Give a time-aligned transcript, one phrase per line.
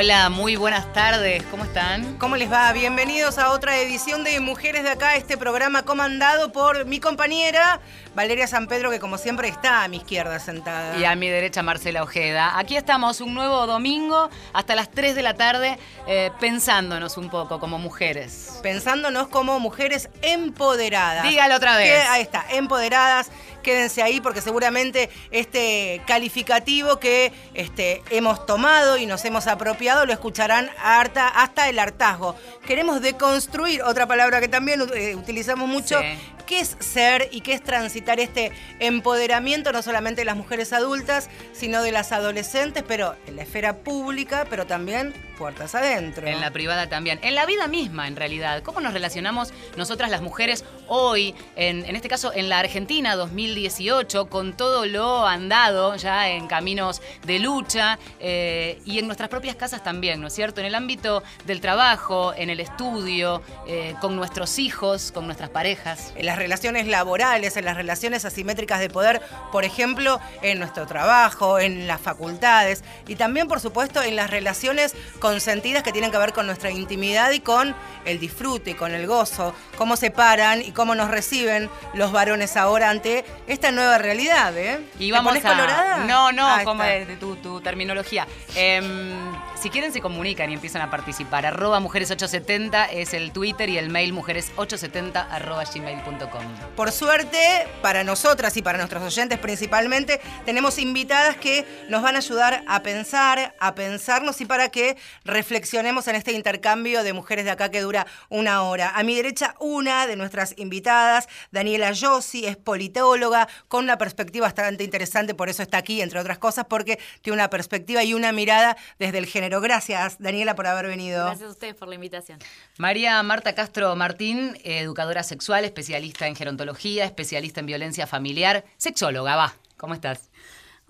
[0.00, 2.16] Hola, muy buenas tardes, ¿cómo están?
[2.16, 2.72] ¿Cómo les va?
[2.72, 7.80] Bienvenidos a otra edición de Mujeres de Acá, este programa comandado por mi compañera
[8.14, 10.96] Valeria San Pedro, que como siempre está a mi izquierda sentada.
[10.96, 12.58] Y a mi derecha Marcela Ojeda.
[12.58, 17.60] Aquí estamos un nuevo domingo hasta las 3 de la tarde eh, pensándonos un poco
[17.60, 18.58] como mujeres.
[18.62, 21.24] Pensándonos como mujeres empoderadas.
[21.24, 21.90] Dígalo otra vez.
[21.90, 23.30] Que- ahí está, empoderadas.
[23.62, 30.12] Quédense ahí porque seguramente este calificativo que este, hemos tomado y nos hemos apropiado lo
[30.12, 32.36] escucharán harta, hasta el hartazgo.
[32.66, 36.06] Queremos deconstruir, otra palabra que también eh, utilizamos mucho, Sí.
[36.46, 41.28] qué es ser y qué es transitar este empoderamiento no solamente de las mujeres adultas,
[41.52, 46.26] sino de las adolescentes, pero en la esfera pública, pero también puertas adentro.
[46.26, 47.18] En la privada también.
[47.22, 48.62] En la vida misma, en realidad.
[48.62, 53.14] ¿Cómo nos relacionamos nosotras las mujeres hoy, en, en este caso en la Argentina
[53.50, 59.56] 2018, con todo lo andado ya en caminos de lucha eh, y en nuestras propias
[59.56, 60.60] casas también, ¿no es cierto?
[60.60, 66.12] En el ámbito del trabajo, en el estudio, eh, con nuestros hijos, con nuestras parejas.
[66.16, 69.20] en las relaciones laborales, en las relaciones asimétricas de poder,
[69.52, 74.94] por ejemplo, en nuestro trabajo, en las facultades y también, por supuesto, en las relaciones
[75.18, 79.54] consentidas que tienen que ver con nuestra intimidad y con el disfrute con el gozo,
[79.76, 84.80] cómo se paran y cómo nos reciben los varones ahora ante esta nueva realidad, ¿eh?
[84.98, 85.48] Y ¿Te vamos pones a...
[85.50, 85.96] colorada?
[86.04, 88.26] No, no, Ah, como es de tu, tu terminología.
[88.54, 91.44] Em, si quieren se comunican y empiezan a participar.
[91.44, 96.42] Arroba mujeres870 es el Twitter y el mail mujeres870 arroba gmail.com.
[96.74, 102.18] Por suerte, para nosotras y para nuestros oyentes principalmente, tenemos invitadas que nos van a
[102.18, 107.50] ayudar a pensar, a pensarnos y para que reflexionemos en este intercambio de mujeres de
[107.50, 108.92] acá que dura una hora.
[108.94, 114.84] A mi derecha, una de nuestras invitadas, Daniela Yossi, es politóloga con una perspectiva bastante
[114.84, 118.78] interesante, por eso está aquí, entre otras cosas, porque tiene una perspectiva y una mirada
[118.98, 119.49] desde el género.
[119.58, 121.24] Gracias, Daniela, por haber venido.
[121.24, 122.38] Gracias a ustedes por la invitación.
[122.78, 129.54] María Marta Castro Martín, educadora sexual, especialista en gerontología, especialista en violencia familiar, sexóloga, va.
[129.76, 130.29] ¿Cómo estás?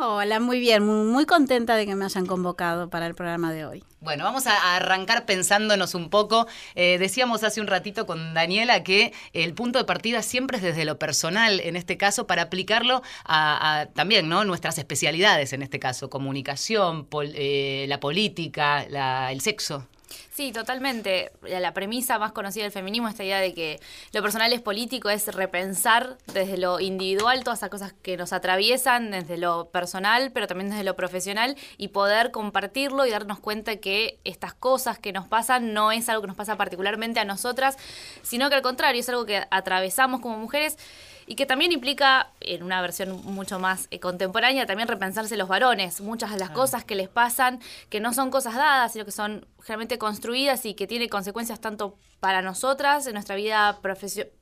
[0.03, 3.66] Hola, muy bien, muy, muy contenta de que me hayan convocado para el programa de
[3.66, 3.84] hoy.
[4.00, 6.47] Bueno, vamos a arrancar pensándonos un poco.
[6.75, 10.87] Eh, decíamos hace un ratito con Daniela que el punto de partida siempre es desde
[10.87, 14.47] lo personal, en este caso, para aplicarlo a, a también ¿no?
[14.47, 19.87] nuestras especialidades, en este caso, comunicación, pol- eh, la política, la- el sexo.
[20.32, 21.32] Sí, totalmente.
[21.43, 23.81] La premisa más conocida del feminismo, esta idea de que
[24.12, 29.10] lo personal es político, es repensar desde lo individual todas esas cosas que nos atraviesan,
[29.10, 34.19] desde lo personal, pero también desde lo profesional, y poder compartirlo y darnos cuenta que
[34.25, 37.76] estas cosas que nos pasan no es algo que nos pasa particularmente a nosotras,
[38.22, 40.76] sino que al contrario, es algo que atravesamos como mujeres
[41.31, 46.00] y que también implica, en una versión mucho más eh, contemporánea, también repensarse los varones.
[46.00, 49.47] Muchas de las cosas que les pasan, que no son cosas dadas, sino que son
[49.62, 53.81] generalmente construidas y que tienen consecuencias tanto para nosotras, en nuestra vida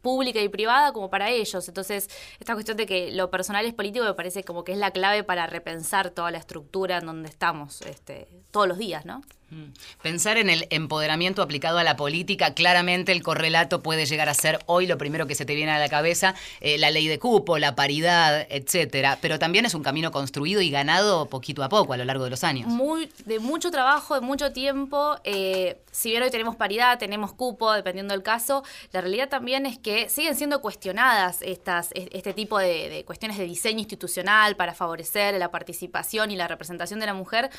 [0.03, 1.69] pública y privada, como para ellos.
[1.69, 2.09] Entonces,
[2.41, 5.23] esta cuestión de que lo personal es político me parece como que es la clave
[5.23, 9.23] para repensar toda la estructura en donde estamos este, todos los días, ¿no?
[9.51, 9.73] Mm.
[10.03, 14.59] Pensar en el empoderamiento aplicado a la política, claramente el correlato puede llegar a ser
[14.67, 17.59] hoy lo primero que se te viene a la cabeza, eh, la ley de cupo,
[17.59, 19.19] la paridad, etcétera.
[19.23, 22.31] Pero también es un camino construido y ganado poquito a poco a lo largo de
[22.31, 22.69] los años.
[22.69, 25.08] muy de mucho trabajo, de mucho tiempo.
[25.25, 29.79] Eh, si bien hoy tenemos paridad, tenemos cupo, dependiendo del caso, la realidad también es
[29.79, 35.35] que siguen siendo cuestionadas estas, es- este tipo de, cuestiones de diseño institucional para favorecer
[35.39, 37.51] la participación y la representación de la mujer.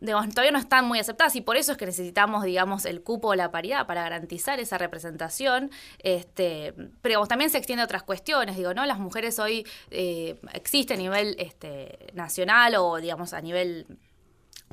[0.00, 3.28] digamos, todavía no están muy aceptadas y por eso es que necesitamos, digamos, el cupo
[3.28, 5.70] o la paridad para garantizar esa representación.
[5.98, 8.84] Este, pero también se extiende a otras cuestiones, digo, ¿no?
[8.86, 13.86] Las mujeres hoy eh, existen a nivel este, nacional o, digamos, a nivel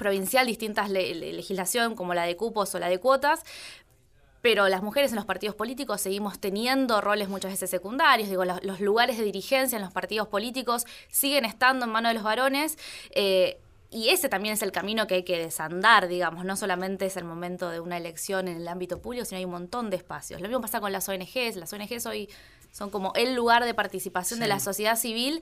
[0.01, 3.41] provincial distintas le- le- legislación como la de cupos o la de cuotas,
[4.41, 8.63] pero las mujeres en los partidos políticos seguimos teniendo roles muchas veces secundarios, digo, los,
[8.63, 12.77] los lugares de dirigencia en los partidos políticos siguen estando en manos de los varones.
[13.11, 13.59] eh,
[13.93, 17.25] y ese también es el camino que hay que desandar, digamos, no solamente es el
[17.25, 20.39] momento de una elección en el ámbito público, sino hay un montón de espacios.
[20.39, 22.29] Lo mismo pasa con las ONGs, las ONGs hoy
[22.71, 25.41] son como el lugar de participación de la sociedad civil.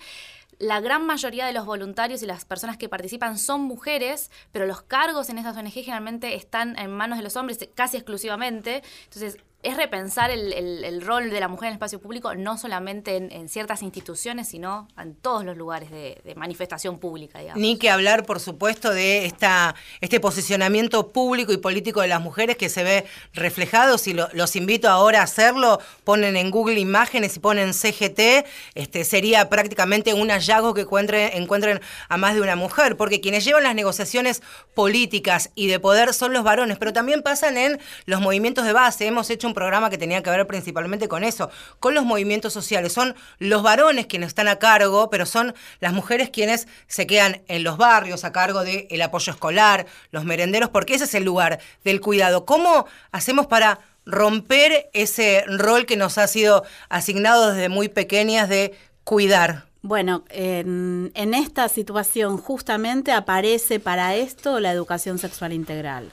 [0.59, 4.81] La gran mayoría de los voluntarios y las personas que participan son mujeres, pero los
[4.81, 8.83] cargos en estas ONG generalmente están en manos de los hombres casi exclusivamente.
[9.05, 13.17] Entonces, es repensar el, el, rol de la mujer en el espacio público, no solamente
[13.17, 17.39] en, ciertas instituciones, sino en todos los lugares de, manifestación pública.
[17.39, 17.59] Digamos.
[17.59, 22.55] Ni que hablar, por supuesto, de esta, este posicionamiento público y político de las mujeres
[22.55, 23.97] que se ve reflejado.
[23.97, 28.45] Si los invito ahora a hacerlo, ponen en Google imágenes y ponen CGT,
[28.75, 33.43] este, sería prácticamente un hallazgo que encuentren, encuentren a más de una mujer, porque quienes
[33.43, 34.41] llevan las negociaciones
[34.73, 39.05] políticas y de poder son los varones, pero también pasan en los movimientos de base.
[39.05, 41.49] Hemos hecho un programa que tenía que ver principalmente con eso,
[41.79, 42.93] con los movimientos sociales.
[42.93, 47.63] Son los varones quienes están a cargo, pero son las mujeres quienes se quedan en
[47.63, 51.99] los barrios a cargo del apoyo escolar, los merenderos, porque ese es el lugar del
[51.99, 52.45] cuidado.
[52.45, 58.73] ¿Cómo hacemos para romper ese rol que nos ha sido asignado desde muy pequeñas de
[59.03, 59.65] cuidar?
[59.81, 66.11] Bueno, en, en, esta situación justamente aparece para esto la educación sexual integral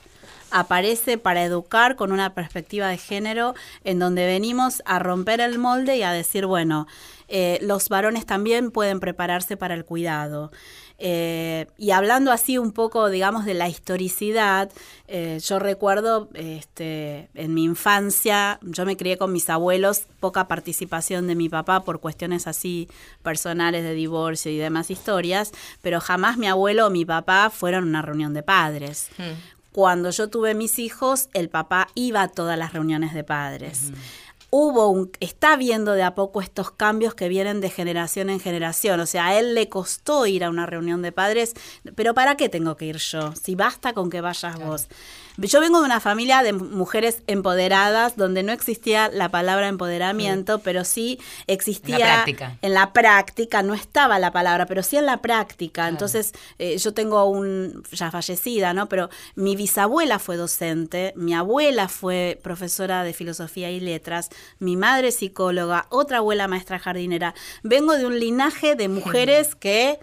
[0.59, 3.55] aparece para educar con una perspectiva de género
[3.85, 6.87] en donde venimos a romper el molde y a decir, bueno,
[7.29, 10.51] eh, los varones también pueden prepararse para el cuidado.
[10.99, 14.71] Eh, y hablando así un poco, digamos, de la historicidad,
[15.09, 21.27] eh, yo recuerdo este, en mi infancia, yo me crié con mis abuelos, poca participación
[21.27, 22.89] de mi papá por cuestiones así
[23.23, 27.89] personales de divorcio y demás historias, pero jamás mi abuelo o mi papá fueron a
[27.89, 29.11] una reunión de padres.
[29.19, 33.93] Hmm cuando yo tuve mis hijos, el papá iba a todas las reuniones de padres.
[34.49, 39.01] Hubo un, está viendo de a poco estos cambios que vienen de generación en generación.
[39.01, 41.53] O sea, a él le costó ir a una reunión de padres,
[41.95, 43.35] pero ¿para qué tengo que ir yo?
[43.35, 44.89] Si basta con que vayas vos.
[45.39, 50.61] Yo vengo de una familia de mujeres empoderadas donde no existía la palabra empoderamiento, mm.
[50.63, 51.97] pero sí existía...
[51.97, 52.59] En la práctica.
[52.63, 55.89] En la práctica, no estaba la palabra, pero sí en la práctica.
[55.89, 57.83] Entonces, eh, yo tengo un...
[57.93, 58.89] ya fallecida, ¿no?
[58.89, 65.13] Pero mi bisabuela fue docente, mi abuela fue profesora de filosofía y letras, mi madre
[65.13, 67.35] psicóloga, otra abuela maestra jardinera.
[67.63, 69.99] Vengo de un linaje de mujeres que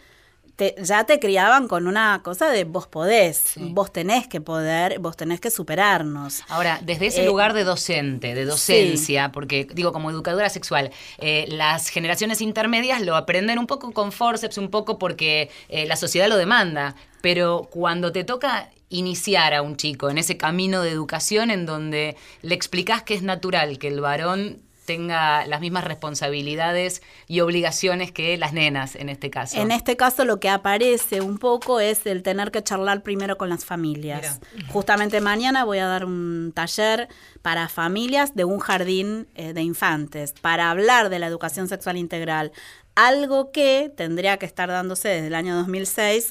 [0.81, 5.39] ya te criaban con una cosa de vos podés, vos tenés que poder, vos tenés
[5.39, 6.43] que superarnos.
[6.47, 11.45] Ahora, desde ese eh, lugar de docente, de docencia, porque digo, como educadora sexual, eh,
[11.49, 16.27] las generaciones intermedias lo aprenden un poco con forceps, un poco porque eh, la sociedad
[16.27, 21.49] lo demanda, pero cuando te toca iniciar a un chico en ese camino de educación
[21.49, 27.39] en donde le explicás que es natural que el varón tenga las mismas responsabilidades y
[27.39, 29.57] obligaciones que las nenas en este caso.
[29.57, 33.49] En este caso lo que aparece un poco es el tener que charlar primero con
[33.49, 34.39] las familias.
[34.69, 37.07] Justamente mañana voy a dar un taller
[37.41, 42.51] para familias de un jardín eh, de infantes para hablar de la educación sexual integral
[42.95, 46.29] algo que tendría que estar dándose desde el año 2006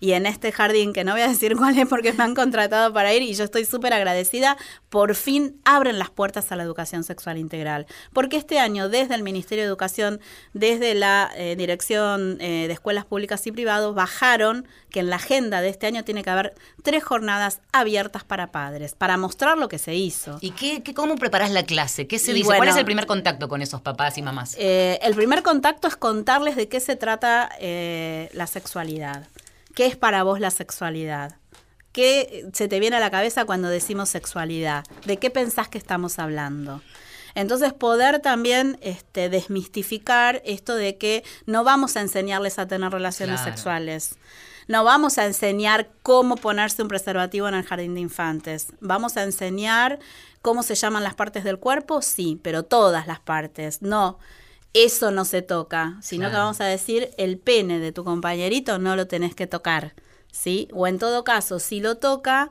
[0.00, 2.92] y en este jardín, que no voy a decir cuál es porque me han contratado
[2.92, 4.56] para ir y yo estoy súper agradecida,
[4.88, 7.86] por fin abren las puertas a la educación sexual integral.
[8.12, 10.20] Porque este año desde el Ministerio de Educación,
[10.52, 15.60] desde la eh, Dirección eh, de Escuelas Públicas y Privados, bajaron que en la agenda
[15.60, 19.78] de este año tiene que haber tres jornadas abiertas para padres, para mostrar lo que
[19.78, 20.38] se hizo.
[20.40, 22.08] ¿Y qué, cómo preparas la clase?
[22.08, 22.56] ¿Qué se dice?
[22.56, 24.56] ¿Cuál es el primer contacto con esos papás y mamás?
[24.58, 29.28] Eh, el primer contacto es contarles de qué se trata eh, la sexualidad.
[29.76, 31.36] ¿Qué es para vos la sexualidad?
[31.92, 34.84] ¿Qué se te viene a la cabeza cuando decimos sexualidad?
[35.04, 36.82] ¿De qué pensás que estamos hablando?
[37.34, 43.40] Entonces poder también este, desmistificar esto de que no vamos a enseñarles a tener relaciones
[43.40, 44.16] sexuales.
[44.68, 48.68] No vamos a enseñar cómo ponerse un preservativo en el jardín de infantes.
[48.80, 49.98] Vamos a enseñar
[50.42, 53.82] cómo se llaman las partes del cuerpo, sí, pero todas las partes.
[53.82, 54.18] No,
[54.72, 58.96] eso no se toca, sino que vamos a decir el pene de tu compañerito no
[58.96, 59.94] lo tenés que tocar,
[60.30, 60.68] ¿sí?
[60.72, 62.50] O en todo caso, si lo toca,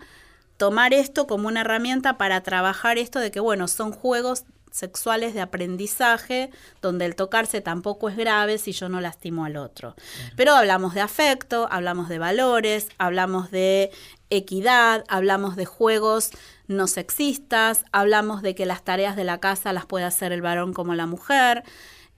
[0.58, 5.42] tomar esto como una herramienta para trabajar esto de que, bueno, son juegos sexuales de
[5.42, 9.96] aprendizaje donde el tocarse tampoco es grave si yo no lastimo al otro.
[10.36, 13.92] Pero hablamos de afecto, hablamos de valores, hablamos de
[14.30, 16.32] equidad, hablamos de juegos
[16.68, 20.74] no sexistas, hablamos de que las tareas de la casa las puede hacer el varón
[20.74, 21.64] como la mujer.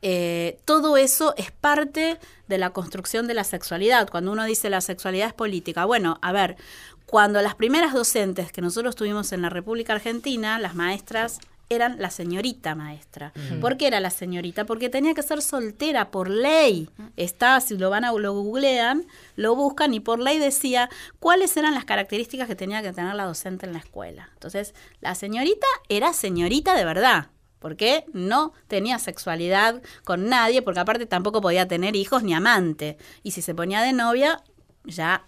[0.01, 2.17] Eh, todo eso es parte
[2.47, 4.09] de la construcción de la sexualidad.
[4.09, 6.57] Cuando uno dice la sexualidad es política, bueno, a ver,
[7.05, 11.39] cuando las primeras docentes que nosotros tuvimos en la República Argentina, las maestras
[11.69, 13.31] eran la señorita maestra.
[13.61, 14.65] ¿Por qué era la señorita?
[14.65, 16.89] Porque tenía que ser soltera por ley.
[17.15, 19.05] Está, si lo van a lo googlean,
[19.37, 20.89] lo buscan y por ley decía
[21.19, 24.29] cuáles eran las características que tenía que tener la docente en la escuela.
[24.33, 27.29] Entonces, la señorita era señorita de verdad
[27.61, 32.97] porque no tenía sexualidad con nadie, porque aparte tampoco podía tener hijos ni amante.
[33.23, 34.43] Y si se ponía de novia,
[34.83, 35.23] ya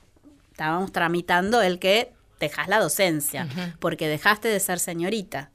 [0.52, 3.48] estábamos tramitando el que dejas la docencia,
[3.80, 5.50] porque dejaste de ser señorita.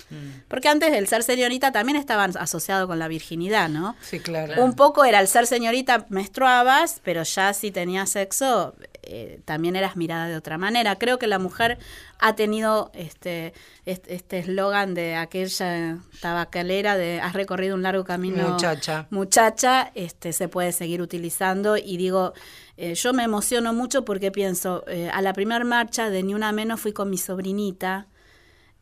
[0.46, 3.94] Porque antes el ser señorita también estaba asociado con la virginidad, ¿no?
[4.00, 4.64] Sí, claro.
[4.64, 8.74] Un poco era el ser señorita, menstruabas, pero ya si tenías sexo,
[9.08, 10.96] eh, también eras mirada de otra manera.
[10.96, 11.78] Creo que la mujer
[12.18, 13.54] ha tenido este
[13.86, 20.48] este eslogan de aquella tabacalera de has recorrido un largo camino muchacha muchacha este se
[20.48, 22.34] puede seguir utilizando y digo
[22.76, 26.52] eh, yo me emociono mucho porque pienso eh, a la primera marcha de ni una
[26.52, 28.08] menos fui con mi sobrinita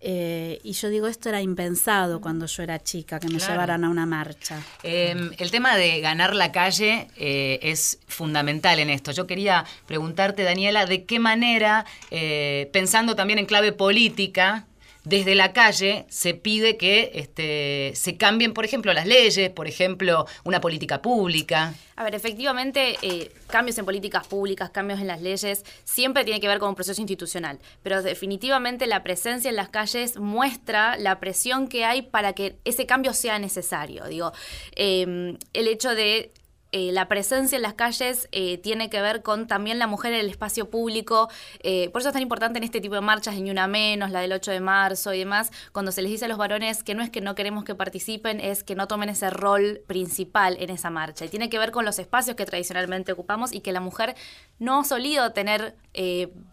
[0.01, 3.89] eh, y yo digo, esto era impensado cuando yo era chica, que me llevaran a
[3.89, 4.63] una marcha.
[4.83, 9.13] Em, el tema de ganar la calle eh, es fundamental en esto.
[9.13, 14.67] Yo quería preguntarte, Daniela, de qué manera, eh, pensando también en clave política,
[15.07, 20.27] desde la calle se pide que este, se cambien, por ejemplo, las leyes, por ejemplo,
[20.43, 21.75] una política pública.
[21.95, 26.49] A ver, efectivamente, eh, cambios en políticas públicas, cambios en las leyes, siempre tiene que
[26.49, 27.61] ver con un proceso institucional.
[27.85, 32.85] Pero definitivamente la presencia en las calles muestra la presión que hay para que ese
[32.85, 34.07] cambio sea necesario.
[34.07, 34.33] Digo,
[34.75, 36.33] eh, el hecho de
[36.73, 40.21] eh, la presencia en las calles eh, tiene que ver con también la mujer en
[40.21, 41.29] el espacio público.
[41.63, 44.21] Eh, por eso es tan importante en este tipo de marchas, Ni Una Menos, la
[44.21, 47.03] del 8 de marzo y demás, cuando se les dice a los varones que no
[47.03, 50.91] es que no queremos que participen, es que no tomen ese rol principal en esa
[50.91, 51.25] marcha.
[51.25, 54.17] Y tiene que ver con los espacios que tradicionalmente ocupamos y que la mujer
[54.59, 55.77] no ha solido tener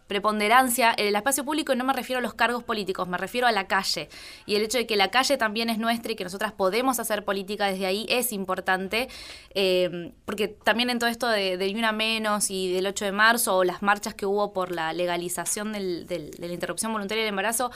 [0.07, 3.51] preponderancia en el espacio público no me refiero a los cargos políticos, me refiero a
[3.51, 4.09] la calle.
[4.45, 7.23] Y el hecho de que la calle también es nuestra y que nosotras podemos hacer
[7.25, 9.09] política desde ahí es importante,
[9.53, 13.63] eh, porque también en todo esto de, una menos y del 8 de marzo o
[13.63, 17.71] las marchas que hubo por la legalización de la interrupción voluntaria del embarazo,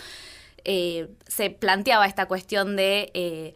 [0.63, 3.12] eh, se planteaba esta cuestión de...
[3.13, 3.53] Eh,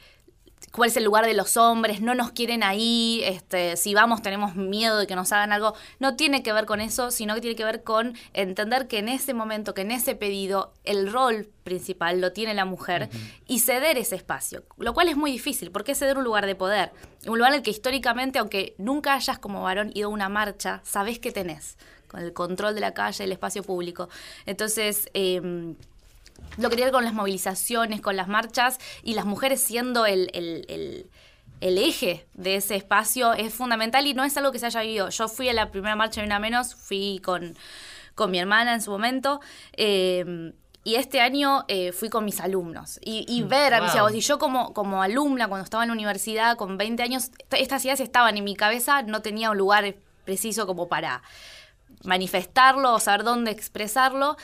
[0.72, 4.56] cuál es el lugar de los hombres, no nos quieren ahí, este, si vamos tenemos
[4.56, 5.74] miedo de que nos hagan algo.
[6.00, 9.10] No tiene que ver con eso, sino que tiene que ver con entender que en
[9.10, 13.10] ese momento, que en ese pedido, el rol principal lo tiene la mujer
[13.48, 16.56] y ceder ese espacio, lo cual es muy difícil, porque es ceder un lugar de
[16.56, 16.92] poder,
[17.28, 20.82] un lugar en el que históricamente, aunque nunca hayas como varón ido a una marcha,
[20.84, 24.10] sabes que tenés con el control de la calle, el espacio público.
[24.46, 25.76] Entonces, eh,
[26.58, 30.30] lo quería ver con las movilizaciones, con las marchas y las mujeres siendo el,
[31.62, 35.10] eje de ese espacio es fundamental y no es algo que se haya vivido.
[35.10, 37.56] Yo fui a la primera marcha de una menos, fui con,
[38.30, 39.42] mi hermana en su momento.
[39.74, 44.14] Eh, y este año eh, fui con mis alumnos y, mm, ver a mis hijos.
[44.16, 48.00] Y yo como, como alumna, cuando estaba en la universidad con 20 años, estas ideas
[48.00, 49.96] estaban en mi cabeza, no tenía un lugar
[50.26, 51.22] preciso como para
[52.04, 54.38] manifestarlo o saber dónde expresarlo.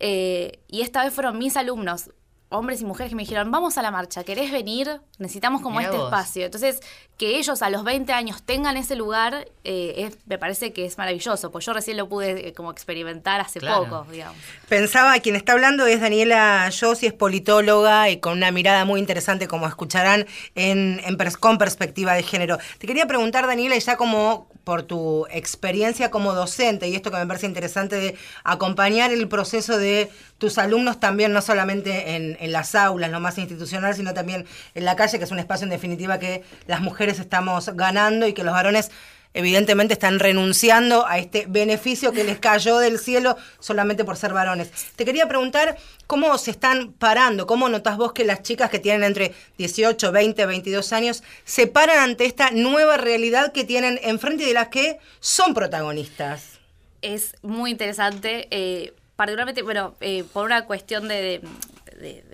[0.00, 2.10] Eh, y esta vez fueron mis alumnos,
[2.54, 5.00] hombres y mujeres, que me dijeron, vamos a la marcha, ¿querés venir?
[5.18, 6.44] Necesitamos como este espacio.
[6.44, 6.80] Entonces,
[7.18, 11.50] que ellos a los 20 años tengan ese lugar, eh, me parece que es maravilloso,
[11.50, 14.36] pues yo recién lo pude eh, como experimentar hace poco, digamos.
[14.68, 19.48] Pensaba, quien está hablando es Daniela Yossi, es politóloga y con una mirada muy interesante,
[19.48, 21.00] como escucharán, en,
[21.40, 22.58] con perspectiva de género.
[22.78, 27.26] Te quería preguntar, Daniela, ya como por tu experiencia como docente y esto que me
[27.26, 32.74] parece interesante de acompañar el proceso de tus alumnos también, no solamente en, en las
[32.74, 36.18] aulas, lo más institucional, sino también en la calle, que es un espacio en definitiva
[36.18, 38.90] que las mujeres estamos ganando y que los varones
[39.34, 44.70] evidentemente están renunciando a este beneficio que les cayó del cielo solamente por ser varones.
[44.96, 45.76] Te quería preguntar
[46.06, 50.46] cómo se están parando, cómo notas vos que las chicas que tienen entre 18, 20,
[50.46, 54.98] 22 años se paran ante esta nueva realidad que tienen enfrente y de las que
[55.20, 56.60] son protagonistas.
[57.02, 61.40] Es muy interesante, eh, particularmente, bueno, eh, por una cuestión de de,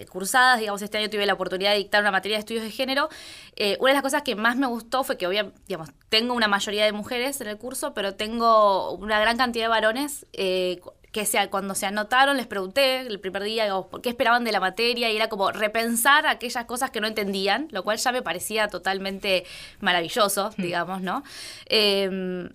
[0.09, 3.09] cursadas, digamos, este año tuve la oportunidad de dictar una materia de estudios de género.
[3.57, 6.49] Eh, una de las cosas que más me gustó fue que, obviamente, digamos, tengo una
[6.49, 10.27] mayoría de mujeres en el curso, pero tengo una gran cantidad de varones.
[10.33, 10.81] Eh,
[11.13, 14.61] que sea, cuando se anotaron les pregunté el primer día por qué esperaban de la
[14.61, 18.69] materia y era como repensar aquellas cosas que no entendían, lo cual ya me parecía
[18.69, 19.45] totalmente
[19.81, 20.63] maravilloso, hmm.
[20.63, 21.25] digamos, ¿no?
[21.67, 22.49] Eh,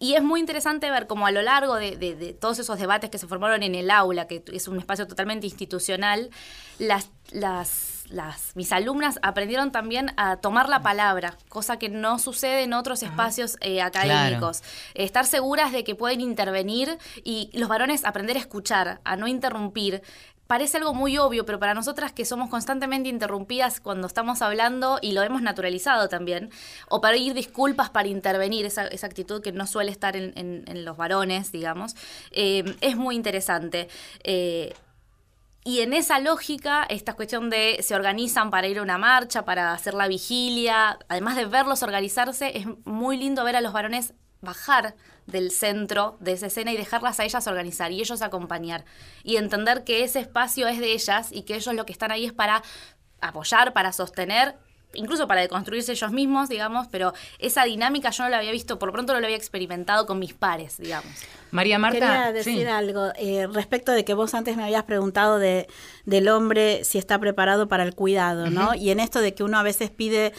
[0.00, 3.26] y es muy interesante ver cómo a lo largo de, todos esos debates que se
[3.26, 6.30] formaron en el aula, que es un espacio totalmente institucional,
[6.78, 12.62] las, las, las, mis alumnas aprendieron también a tomar la palabra, cosa que no sucede
[12.62, 14.62] en otros espacios eh, académicos.
[14.94, 20.02] Estar seguras de que pueden intervenir y los varones aprender a escuchar, a no interrumpir,
[20.48, 25.12] parece algo muy obvio, pero para nosotras que somos constantemente interrumpidas cuando estamos hablando y
[25.12, 26.50] lo hemos naturalizado también,
[26.88, 30.96] o para ir disculpas para intervenir, esa, esa actitud que no suele estar en, los
[30.96, 31.94] varones, digamos,
[32.30, 33.88] eh, es muy interesante.
[34.24, 34.74] Eh,
[35.64, 39.74] y en esa lógica, esta cuestión de se organizan para ir a una marcha, para
[39.74, 44.94] hacer la vigilia, además de verlos organizarse, es muy lindo ver a los varones bajar
[45.26, 48.84] del centro de esa escena y dejarlas a ellas organizar y ellos acompañar
[49.24, 52.24] y entender que ese espacio es de ellas y que ellos lo que están ahí
[52.24, 52.62] es para
[53.20, 54.56] apoyar, para sostener
[54.94, 58.88] incluso para deconstruirse ellos mismos, digamos, pero esa dinámica yo no la había visto, por
[58.88, 61.10] lo pronto no la había experimentado con mis pares, digamos.
[61.50, 61.98] María Marta.
[61.98, 65.66] Quería decir algo eh, respecto de que vos antes me habías preguntado de,
[66.04, 68.74] del hombre si está preparado para el cuidado, ¿no?
[68.74, 70.32] Y en esto de que uno a veces pide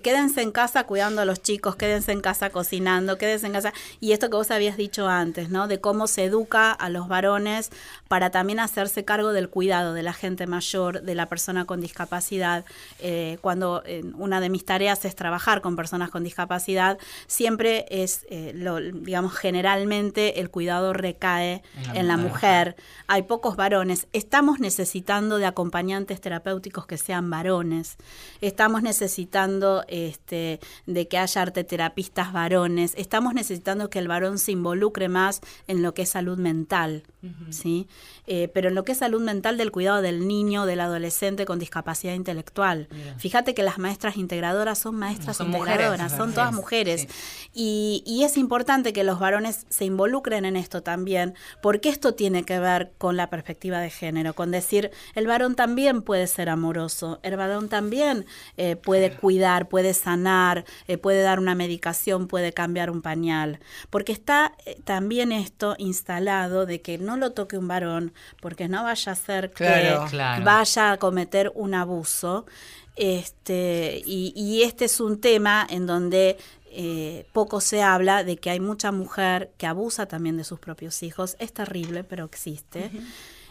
[0.00, 3.72] quédense en casa cuidando a los chicos, quédense en casa cocinando, quédense en casa.
[4.00, 5.68] Y esto que vos habías dicho antes, ¿no?
[5.68, 7.70] De cómo se educa a los varones
[8.08, 12.64] para también hacerse cargo del cuidado de la gente mayor, de la persona con discapacidad.
[13.00, 18.26] Eh, cuando eh, una de mis tareas es trabajar con personas con discapacidad, siempre es,
[18.54, 21.62] lo, digamos, generalmente el cuidado recae
[21.94, 22.76] en la, mujer.
[23.06, 24.06] Hay pocos varones.
[24.12, 27.96] Estamos necesitando de acompañantes terapéuticos que sean varones.
[28.40, 32.94] Estamos necesitando este, de que haya arteterapistas varones.
[32.96, 37.04] Estamos necesitando que el varón se involucre más en lo que es salud mental,
[37.50, 37.88] ¿sí?
[38.26, 41.58] Eh, pero en lo que es salud mental del cuidado del niño, del adolescente con
[41.58, 42.88] discapacidad intelectual.
[43.18, 47.06] Fíjate que las maestras integradoras son maestras integradoras, son todas mujeres.
[47.52, 52.44] Y, y es importante que los varones se involucren en esto también, porque esto tiene
[52.44, 57.20] que ver con la perspectiva de género, con decir, el varón también puede ser amoroso,
[57.22, 58.26] el varón también
[58.56, 63.58] eh, puede cuidar, puede sanar, eh, puede dar una medicación, puede cambiar un pañal,
[63.90, 68.84] porque está eh, también esto instalado de que no lo toque un varón, porque no
[68.84, 69.98] vaya a ser que
[70.44, 72.46] vaya a cometer un abuso.
[72.94, 76.38] Este, y, este es un tema en donde
[76.70, 81.02] eh, poco se habla de que hay mucha mujer que abusa también de sus propios
[81.02, 81.34] hijos.
[81.40, 82.92] Es terrible, pero existe.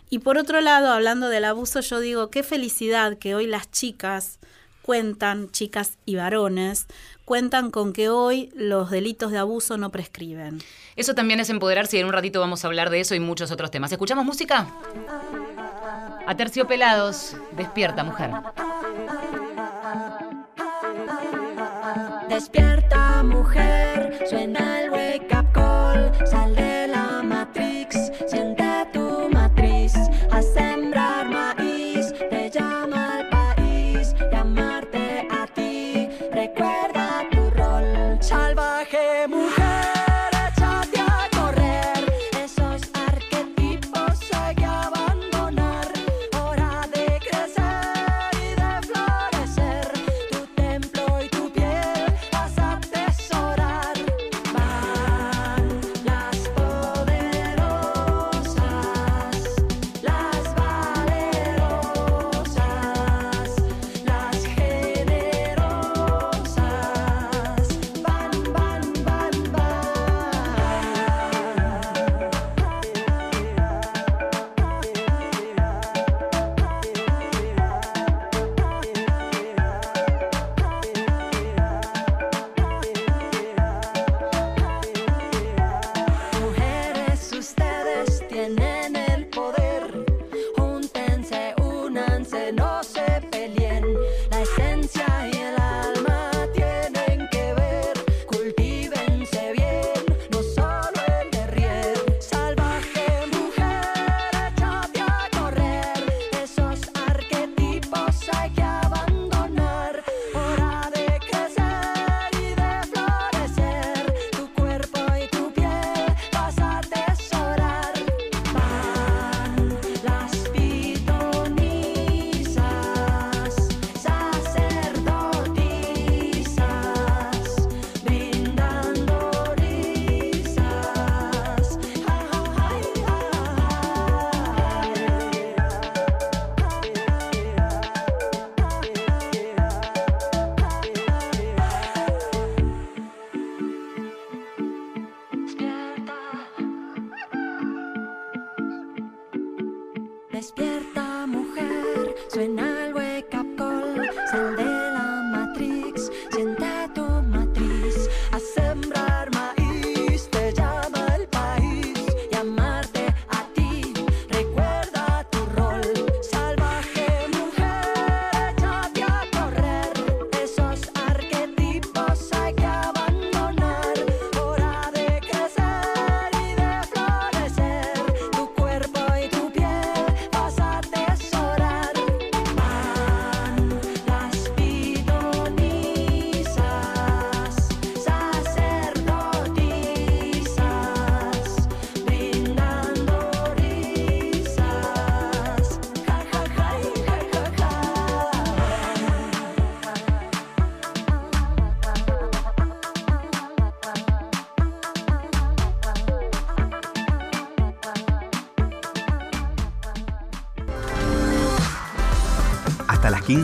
[0.10, 4.40] Y por otro lado, hablando del abuso, yo digo, qué felicidad que hoy las chicas
[4.84, 6.86] cuentan, chicas y varones,
[7.26, 10.62] cuentan con que hoy los delitos de abuso no prescriben.
[10.96, 13.50] Eso también es empoderarse y en un ratito vamos a hablar de eso y muchos
[13.50, 13.92] otros temas.
[13.92, 14.68] ¿Escuchamos música?
[16.28, 18.32] A terciopelados, despierta mujer.
[22.30, 24.83] Despierta mujer, suena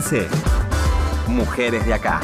[0.00, 0.28] 15,
[1.26, 2.22] Mujeres de Acá.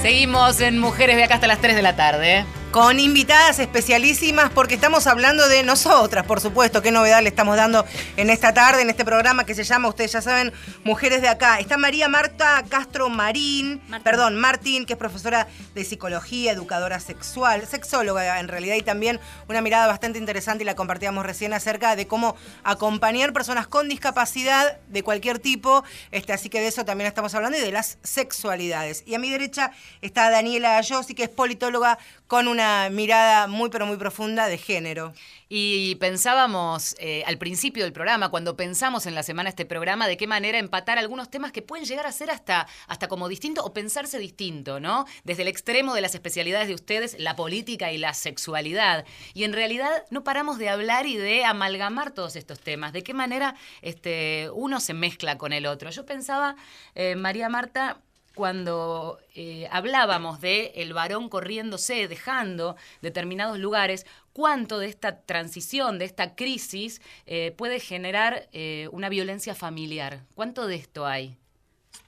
[0.00, 2.46] Seguimos en Mujeres de acá hasta las 3 de la tarde.
[2.70, 6.82] Con invitadas especialísimas porque estamos hablando de nosotras, por supuesto.
[6.82, 7.84] Qué novedad le estamos dando
[8.16, 10.52] en esta tarde, en este programa que se llama, ustedes ya saben,
[10.84, 11.58] Mujeres de Acá.
[11.58, 18.40] Está María Marta Castro Marín, perdón, Martín, que es profesora de psicología, educadora sexual, sexóloga
[18.40, 22.36] en realidad, y también una mirada bastante interesante y la compartíamos recién acerca de cómo
[22.62, 25.84] acompañar personas con discapacidad de cualquier tipo.
[26.10, 29.02] Este, así que de eso también estamos hablando y de las sexualidades.
[29.06, 33.86] Y a mi derecha está Daniela Ayossi, que es politóloga con una mirada muy pero
[33.86, 35.12] muy profunda de género.
[35.48, 40.16] Y pensábamos eh, al principio del programa, cuando pensamos en la semana este programa, de
[40.16, 43.72] qué manera empatar algunos temas que pueden llegar a ser hasta, hasta como distinto o
[43.72, 45.06] pensarse distinto, ¿no?
[45.22, 49.04] Desde el extremo de las especialidades de ustedes, la política y la sexualidad.
[49.34, 53.14] Y en realidad no paramos de hablar y de amalgamar todos estos temas, de qué
[53.14, 55.90] manera este, uno se mezcla con el otro.
[55.90, 56.56] Yo pensaba,
[56.96, 58.00] eh, María Marta,
[58.36, 66.04] cuando eh, hablábamos de el varón corriéndose, dejando determinados lugares, cuánto de esta transición, de
[66.04, 70.22] esta crisis, eh, puede generar eh, una violencia familiar.
[70.34, 71.38] ¿Cuánto de esto hay?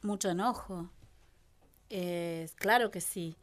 [0.03, 0.91] Mucho enojo.
[2.57, 3.35] claro que sí.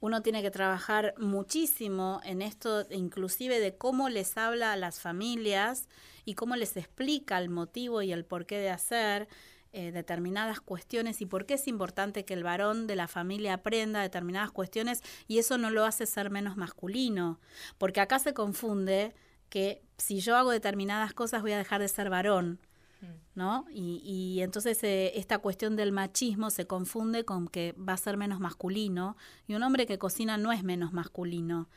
[0.00, 5.88] Uno tiene que trabajar muchísimo en esto, inclusive de cómo les habla a las familias
[6.24, 9.28] y cómo les explica el motivo y el porqué de hacer.
[9.74, 14.02] Eh, determinadas cuestiones y por qué es importante que el varón de la familia aprenda
[14.02, 17.40] determinadas cuestiones y eso no lo hace ser menos masculino,
[17.78, 19.14] porque acá se confunde
[19.48, 22.60] que si yo hago determinadas cosas voy a dejar de ser varón.
[23.02, 23.06] Mm.
[23.34, 23.66] ¿No?
[23.70, 28.16] Y, y entonces eh, esta cuestión del machismo se confunde con que va a ser
[28.16, 31.68] menos masculino y un hombre que cocina no es menos masculino.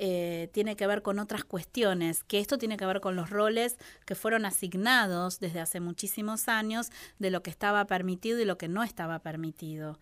[0.00, 3.76] Eh, tiene que ver con otras cuestiones, que esto tiene que ver con los roles
[4.06, 8.68] que fueron asignados desde hace muchísimos años de lo que estaba permitido y lo que
[8.68, 9.98] no estaba permitido.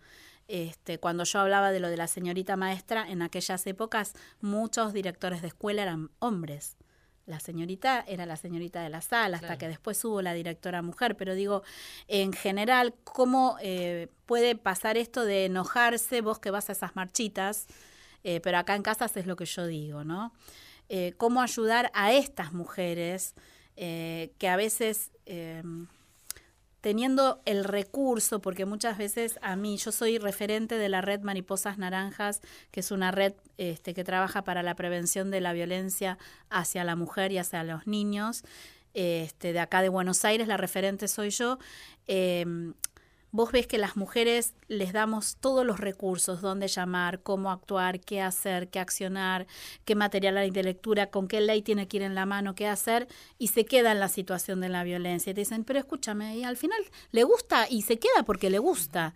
[0.47, 5.41] Este, cuando yo hablaba de lo de la señorita maestra, en aquellas épocas muchos directores
[5.41, 6.77] de escuela eran hombres.
[7.27, 11.15] La señorita era la señorita de la sala, hasta que después hubo la directora mujer.
[11.17, 11.61] Pero digo,
[12.07, 17.67] en general, ¿cómo eh, puede pasar esto de enojarse vos que vas a esas marchitas?
[18.23, 20.33] Eh, pero acá en casas es lo que yo digo, ¿no?
[20.89, 23.35] Eh, cómo ayudar a estas mujeres
[23.75, 25.11] eh, que a veces
[26.87, 31.77] teniendo el recurso, porque muchas veces a mí, yo soy referente de la red Mariposas
[31.77, 32.39] Naranjas,
[32.71, 36.17] que es una red este, que trabaja para la prevención de la violencia
[36.49, 38.45] hacia la mujer y hacia los niños.
[38.93, 41.59] Este, de acá de Buenos Aires, la referente soy yo.
[42.07, 42.73] Em,
[43.31, 48.21] vos ves que las mujeres les damos todos los recursos, dónde llamar, cómo actuar, qué
[48.21, 49.47] hacer, qué accionar,
[49.85, 52.67] qué material hay de lectura, con qué ley tiene que ir en la mano, qué
[52.67, 55.31] hacer, y se queda en la situación de la violencia.
[55.31, 56.79] Y te dicen, pero escúchame, y al final
[57.11, 59.13] le gusta y se queda porque le gusta.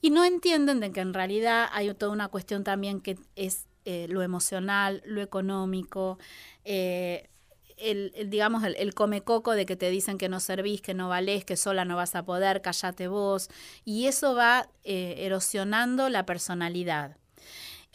[0.00, 4.06] Y no entienden de que en realidad hay toda una cuestión también que es eh,
[4.08, 6.18] lo emocional, lo económico,
[6.64, 7.28] eh,
[7.76, 11.44] el, digamos, el, come coco de que te dicen que no servís, que no valés,
[11.44, 13.48] que sola no vas a poder, callate vos.
[13.84, 17.16] Y eso va eh, erosionando la personalidad.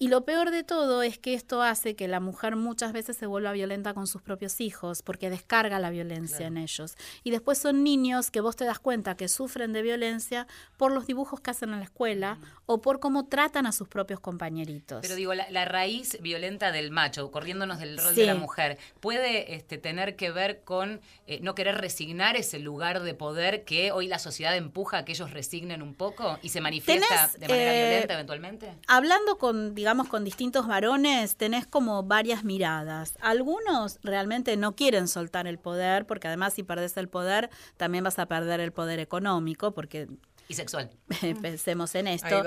[0.01, 3.27] Y lo peor de todo es que esto hace que la mujer muchas veces se
[3.27, 6.95] vuelva violenta con sus propios hijos, porque descarga la violencia en ellos.
[7.23, 11.05] Y después son niños que vos te das cuenta que sufren de violencia por los
[11.05, 15.01] dibujos que hacen en la escuela o por cómo tratan a sus propios compañeritos.
[15.03, 19.77] Pero digo, la, raíz violenta del macho, corriéndonos del rol de la mujer, puede este,
[19.77, 24.17] tener que ver con eh, no querer resignar ese lugar de poder que hoy la
[24.17, 28.13] sociedad empuja a que ellos resignen un poco y se manifiesta de manera eh, violenta
[28.15, 28.73] eventualmente.
[28.87, 33.17] Hablando con, digamos, con distintos varones, tenés como varias miradas.
[33.21, 38.17] Algunos realmente no quieren soltar el poder, porque además si perdés el poder, también vas
[38.19, 40.07] a perder el poder económico, porque...
[40.47, 40.89] Y sexual.
[41.41, 42.43] Pensemos en esto.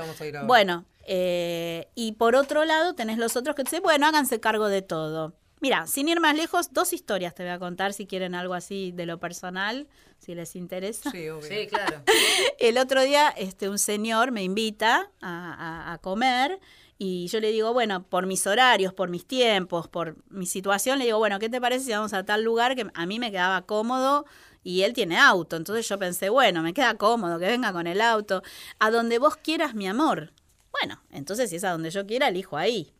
[0.47, 4.83] bueno, eh, y por otro lado tenés los otros que dicen, bueno, háganse cargo de
[4.83, 5.35] todo.
[5.61, 8.93] Mira, sin ir más lejos, dos historias te voy a contar si quieren algo así
[8.93, 11.11] de lo personal, si les interesa.
[11.11, 11.49] Sí, obvio.
[11.49, 12.03] Sí, claro.
[12.59, 16.61] el otro día este, un señor me invita a comer
[16.99, 21.07] y yo le digo, bueno, por mis horarios, por mis tiempos, por mi situación, le
[21.07, 23.63] digo, bueno, ¿qué te parece si vamos a tal lugar que a mí me quedaba
[23.63, 24.27] cómodo?
[24.63, 28.01] Y él tiene auto, entonces yo pensé, bueno, me queda cómodo, que venga con el
[28.01, 28.43] auto,
[28.79, 30.33] a donde vos quieras, mi amor.
[30.73, 32.93] Bueno, entonces si es a donde yo quiera, elijo ahí.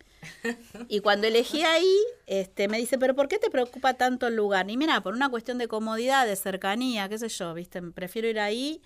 [0.89, 4.71] Y cuando elegí ahí, este, me dice, pero ¿por qué te preocupa tanto el lugar?
[4.71, 8.41] Y mira, por una cuestión de comodidad, de cercanía, qué sé yo, viste, prefiero ir
[8.41, 8.83] ahí,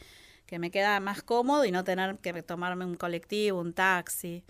[0.47, 4.45] que me queda más cómodo y no tener que tomarme un colectivo, un taxi.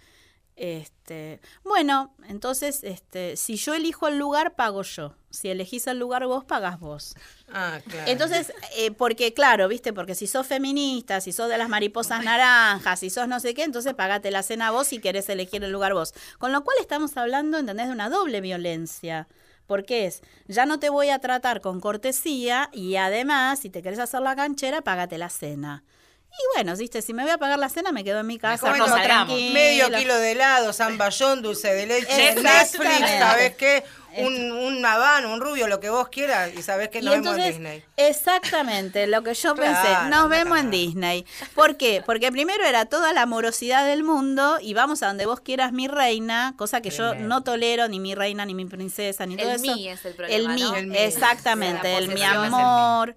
[0.61, 5.15] Este, bueno, entonces, este, si yo elijo el lugar, pago yo.
[5.31, 7.15] Si elegís el lugar vos, pagás vos.
[7.53, 8.11] Ah, claro.
[8.11, 12.99] Entonces, eh, porque claro, viste, porque si sos feminista, si sos de las mariposas naranjas,
[12.99, 15.95] si sos no sé qué, entonces pagate la cena vos si querés elegir el lugar
[15.95, 16.13] vos.
[16.39, 17.87] Con lo cual estamos hablando, ¿entendés?
[17.87, 19.29] De una doble violencia.
[19.69, 24.01] Porque es, ya no te voy a tratar con cortesía y además, si te querés
[24.01, 25.85] hacer la canchera, págate la cena.
[26.31, 28.71] Y bueno, viste, si me voy a pagar la cena, me quedo en mi casa,
[28.71, 29.35] Mejor salgamos.
[29.53, 33.09] Medio kilo de helado, zamballón, dulce de leche, Netflix.
[33.19, 33.83] ¿sabes qué?
[34.19, 37.37] Un, un habano, un rubio, lo que vos quieras, y sabés que Y nos vemos
[37.39, 37.85] en Disney.
[37.97, 40.71] exactamente, lo que yo Claro, pensé, nos vemos en.
[40.71, 41.27] Disney.
[41.55, 42.03] ¿Por qué?
[42.05, 45.89] Porque primero era toda la amorosidad del mundo y vamos a donde vos quieras mi
[45.89, 49.51] reina, cosa que yo no tolero, ni mi reina, ni mi princesa, ni El todo
[49.53, 49.63] eso.
[49.63, 50.77] mí es el problema, El mí, ¿no?
[50.77, 50.97] El mí.
[50.99, 53.15] exactamente, el mi el mí.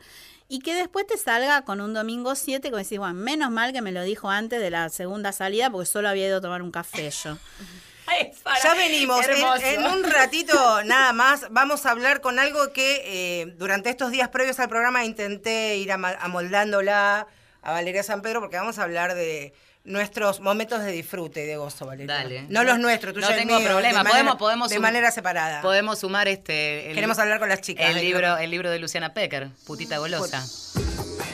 [0.53, 3.81] Y que después te salga con un domingo 7, como decís, bueno, menos mal que
[3.81, 6.71] me lo dijo antes de la segunda salida, porque solo había ido a tomar un
[6.71, 7.37] café yo.
[8.05, 8.33] Ay.
[8.61, 9.25] Ya venimos.
[9.29, 14.27] En, un ratito nada más vamos a hablar con algo que eh, durante estos días
[14.27, 17.27] previos al programa intenté ir amoldándola
[17.61, 21.57] a Valeria San Pedro porque vamos a hablar de nuestros momentos de disfrute y de
[21.57, 22.13] gozo, Valeria.
[22.15, 22.45] Dale.
[22.49, 23.89] No los nuestros, tuyos No tengo míos, problema.
[23.89, 25.61] De manera, Podemos- podemos de manera separada.
[25.61, 26.89] Podemos sumar este.
[26.89, 27.89] el- Queremos hablar con las chicas.
[27.89, 30.43] El libro, el libro de Luciana Pecker, Putita Golosa.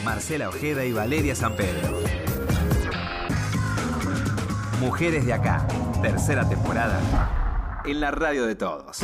[0.03, 1.99] Marcela Ojeda y Valeria San Pedro.
[4.79, 5.67] Mujeres de acá,
[6.01, 8.99] tercera temporada, en la radio de todos.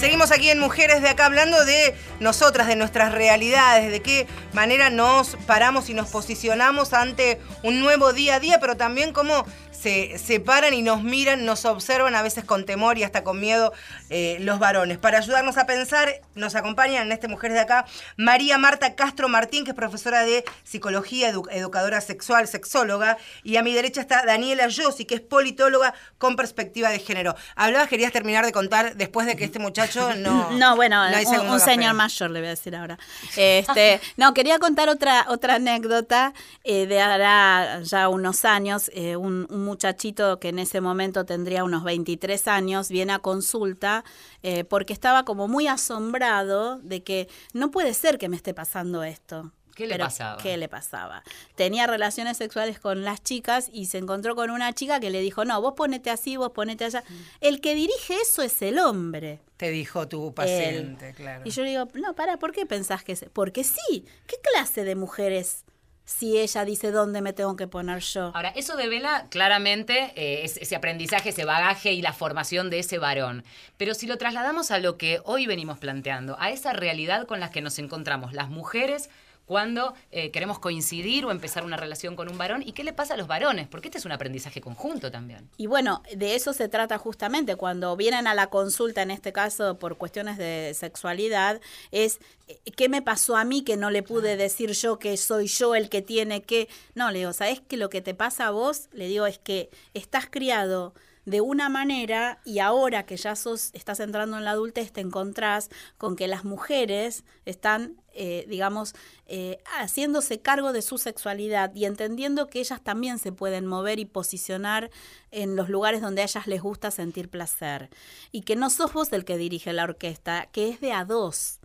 [0.00, 4.88] Seguimos aquí en Mujeres de Acá hablando de nosotras, de nuestras realidades, de qué manera
[4.88, 9.44] nos paramos y nos posicionamos ante un nuevo día a día, pero también cómo
[9.80, 13.72] se separan y nos miran, nos observan a veces con temor y hasta con miedo
[14.10, 14.98] eh, los varones.
[14.98, 19.64] Para ayudarnos a pensar, nos acompañan en este Mujeres de Acá María Marta Castro Martín,
[19.64, 24.68] que es profesora de psicología, edu- educadora sexual, sexóloga, y a mi derecha está Daniela
[24.68, 27.34] Yossi, que es politóloga con perspectiva de género.
[27.56, 30.50] Hablabas, querías terminar de contar después de que este muchacho no...
[30.50, 32.98] No, bueno, no un, señor mayor le voy a decir ahora.
[33.36, 36.32] Este, no, quería contar otra otra anécdota
[36.64, 38.90] eh, de hará ya unos años.
[38.94, 44.04] eh, un, un muchachito que en ese momento tendría unos 23 años viene a consulta
[44.42, 49.02] eh, porque estaba como muy asombrado de que no puede ser que me esté pasando
[49.02, 49.52] esto.
[49.74, 50.42] ¿Qué le Pero, pasaba?
[50.42, 51.22] ¿Qué le pasaba?
[51.54, 55.44] Tenía relaciones sexuales con las chicas y se encontró con una chica que le dijo,
[55.46, 57.02] no, vos ponete así, vos ponete allá.
[57.40, 59.40] El que dirige eso es el hombre.
[59.56, 60.34] Te dijo tu Él.
[60.34, 61.42] paciente, claro.
[61.46, 63.24] Y yo le digo, no, para, ¿por qué pensás que es?
[63.32, 64.04] Porque sí.
[64.26, 65.64] ¿Qué clase de mujeres
[66.10, 68.32] si ella dice dónde me tengo que poner yo?
[68.34, 72.98] Ahora, eso devela claramente eh, es- ese aprendizaje, ese bagaje y la formación de ese
[72.98, 73.44] varón.
[73.76, 77.50] Pero si lo trasladamos a lo que hoy venimos planteando, a esa realidad con la
[77.50, 79.08] que nos encontramos las mujeres
[79.50, 83.14] cuando eh, queremos coincidir o empezar una relación con un varón, ¿y qué le pasa
[83.14, 83.66] a los varones?
[83.66, 85.50] Porque este es un aprendizaje conjunto también.
[85.56, 89.76] Y bueno, de eso se trata justamente cuando vienen a la consulta, en este caso
[89.76, 91.60] por cuestiones de sexualidad,
[91.90, 95.48] es eh, qué me pasó a mí que no le pude decir yo que soy
[95.48, 96.68] yo el que tiene que...
[96.94, 98.88] No, le digo, ¿sabes que lo que te pasa a vos?
[98.92, 100.94] Le digo, es que estás criado
[101.30, 105.70] de una manera y ahora que ya sos, estás entrando en la adultez, te encontrás
[105.96, 108.94] con que las mujeres están, eh, digamos,
[109.26, 114.04] eh, haciéndose cargo de su sexualidad y entendiendo que ellas también se pueden mover y
[114.04, 114.90] posicionar
[115.30, 117.90] en los lugares donde a ellas les gusta sentir placer.
[118.32, 121.60] Y que no sos vos el que dirige la orquesta, que es de a dos.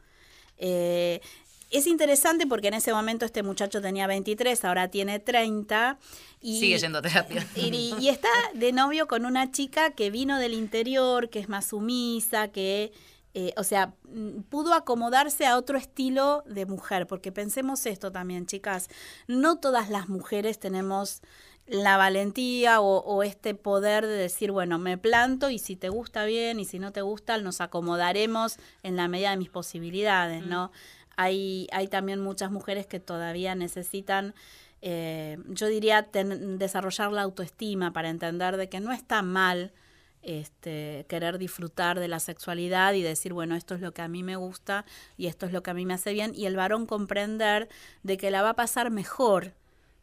[0.57, 1.21] Eh,
[1.77, 5.97] es interesante porque en ese momento este muchacho tenía 23, ahora tiene 30.
[6.41, 7.45] Y, Sigue yendo a terapia.
[7.55, 11.67] y, y está de novio con una chica que vino del interior, que es más
[11.67, 12.93] sumisa, que,
[13.33, 18.45] eh, o sea, mm, pudo acomodarse a otro estilo de mujer, porque pensemos esto también,
[18.45, 18.87] chicas,
[19.27, 21.21] no todas las mujeres tenemos
[21.67, 26.23] la valentía o, o este poder de decir, bueno, me planto y si te gusta
[26.25, 30.71] bien y si no te gusta, nos acomodaremos en la medida de mis posibilidades, ¿no?
[31.17, 34.33] Hay, hay también muchas mujeres que todavía necesitan
[34.81, 39.71] eh, yo diría ten- desarrollar la autoestima para entender de que no está mal
[40.21, 44.21] este, querer disfrutar de la sexualidad y decir, bueno, esto es lo que a mí
[44.21, 44.85] me gusta
[45.17, 47.69] y esto es lo que a mí me hace bien, y el varón comprender
[48.03, 49.53] de que la va a pasar mejor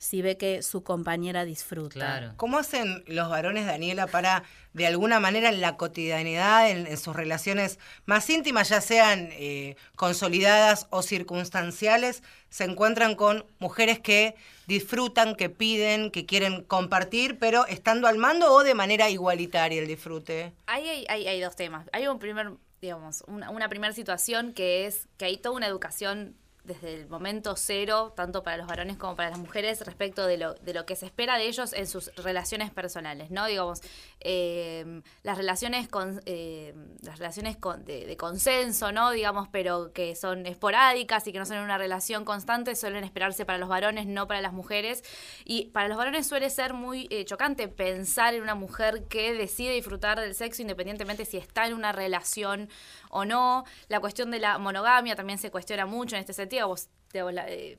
[0.02, 1.94] si ve que su compañera disfruta.
[1.94, 2.32] Claro.
[2.36, 7.14] ¿Cómo hacen los varones, Daniela, para, de alguna manera, en la cotidianidad, en, en sus
[7.14, 14.34] relaciones más íntimas, ya sean eh, consolidadas o circunstanciales, se encuentran con mujeres que
[14.66, 19.86] disfrutan, que piden, que quieren compartir, pero estando al mando o de manera igualitaria el
[19.86, 20.52] disfrute?
[20.66, 21.88] Ahí hay, hay, hay dos temas.
[21.92, 26.34] Hay un primer digamos, una, una primera situación que es que hay toda una educación
[26.64, 30.54] desde el momento cero, tanto para los varones como para las mujeres, respecto de lo,
[30.54, 33.46] de lo que se espera de ellos en sus relaciones personales, ¿no?
[33.46, 33.80] Digamos,
[34.20, 39.10] eh, las relaciones con eh, las relaciones con- de, consenso, ¿no?
[39.10, 43.58] Digamos, pero que son esporádicas y que no son una relación constante, suelen esperarse para
[43.58, 45.02] los varones, no para las mujeres.
[45.44, 49.72] Y para los varones suele ser muy eh, chocante pensar en una mujer que decide
[49.72, 52.68] disfrutar del sexo independientemente si está en una relación
[53.12, 53.64] o no.
[53.88, 56.66] La cuestión de la monogamia también se cuestiona mucho en este sentido.
[56.66, 57.78] Vos, digamos, la- eh,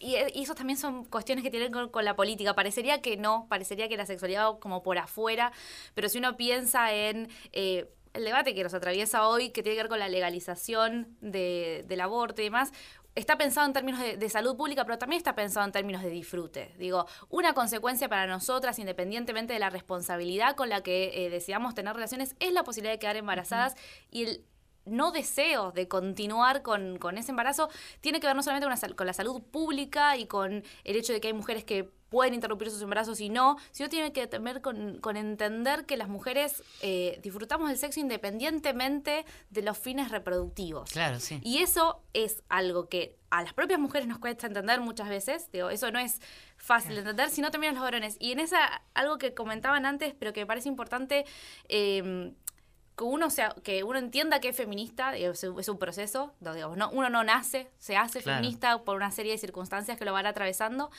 [0.00, 2.54] y, y eso también son cuestiones que tienen con, con la política.
[2.54, 5.52] Parecería que no, parecería que la sexualidad como por afuera,
[5.94, 9.82] pero si uno piensa en eh, el debate que nos atraviesa hoy, que tiene que
[9.82, 12.72] ver con la legalización de- del aborto y demás,
[13.14, 16.10] está pensado en términos de, de salud pública, pero también está pensado en términos de
[16.10, 16.74] disfrute.
[16.78, 21.94] Digo, una consecuencia para nosotras, independientemente de la responsabilidad con la que eh, decidamos tener
[21.94, 23.76] relaciones, es la posibilidad de quedar embarazadas
[24.10, 24.44] y el
[24.86, 28.96] no deseo de continuar con, con ese embarazo tiene que ver no solamente con la,
[28.96, 32.70] con la salud pública y con el hecho de que hay mujeres que pueden interrumpir
[32.70, 37.18] sus embarazos y no, sino tiene que ver con, con entender que las mujeres eh,
[37.24, 40.90] disfrutamos del sexo independientemente de los fines reproductivos.
[40.92, 41.40] Claro, sí.
[41.42, 45.50] Y eso es algo que a las propias mujeres nos cuesta entender muchas veces.
[45.50, 46.20] Digo, eso no es
[46.56, 48.16] fácil de entender, sino también a los varones.
[48.20, 51.24] Y en esa, algo que comentaban antes, pero que me parece importante,
[51.68, 52.32] eh,
[52.96, 56.76] que uno sea, que uno entienda que es feminista, es, un- es un proceso, digamos,
[56.76, 58.38] no, uno no nace, se hace Claro.
[58.38, 60.92] feminista por una serie de circunstancias que lo van atravesando.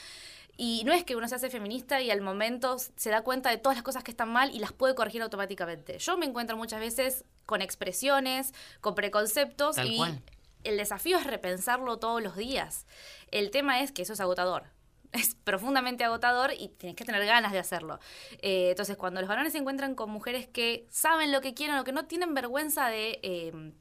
[0.58, 3.58] Y no es que uno se hace feminista y al momento se da cuenta de
[3.58, 5.98] todas las cosas que están mal y las puede corregir automáticamente.
[6.00, 10.22] Yo me encuentro muchas veces con expresiones, con preconceptos Tal y cual.
[10.63, 12.86] el desafío es repensarlo todos los días.
[13.32, 14.63] El tema es que eso es agotador.
[15.15, 18.00] Es profundamente agotador y tienes que tener ganas de hacerlo.
[18.41, 21.86] Eh, entonces, cuando los varones se encuentran con mujeres que saben lo que quieren o
[21.86, 23.72] que no tienen vergüenza de eh,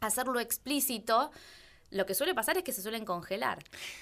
[0.00, 1.32] hacerlo explícito,
[1.90, 3.58] lo que suele pasar es que se suelen congelar.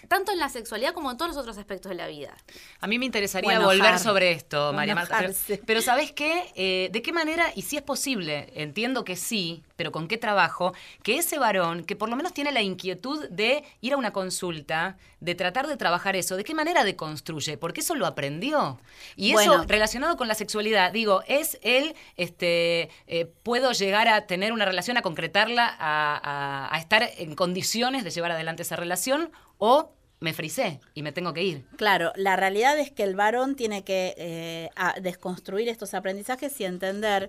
[0.09, 2.35] Tanto en la sexualidad como en todos los otros aspectos de la vida.
[2.81, 5.27] A mí me interesaría Bueno, volver sobre esto, María Marta.
[5.66, 6.53] Pero ¿sabes qué?
[6.55, 10.73] Eh, ¿De qué manera, y si es posible, entiendo que sí, pero con qué trabajo,
[11.03, 14.97] que ese varón, que por lo menos tiene la inquietud de ir a una consulta,
[15.21, 17.57] de tratar de trabajar eso, ¿de qué manera deconstruye?
[17.57, 18.79] Porque eso lo aprendió.
[19.17, 19.65] Y eso, Bueno.
[19.67, 24.97] relacionado con la sexualidad, digo, es el, este, eh, puedo llegar a tener una relación,
[24.97, 26.21] a concretarla, a,
[26.69, 31.13] a- a estar en condiciones de llevar adelante esa relación, o me frisé y me
[31.13, 31.65] tengo que ir.
[31.77, 36.65] Claro, la realidad es que el varón tiene que eh, a- desconstruir estos aprendizajes y
[36.65, 37.29] entender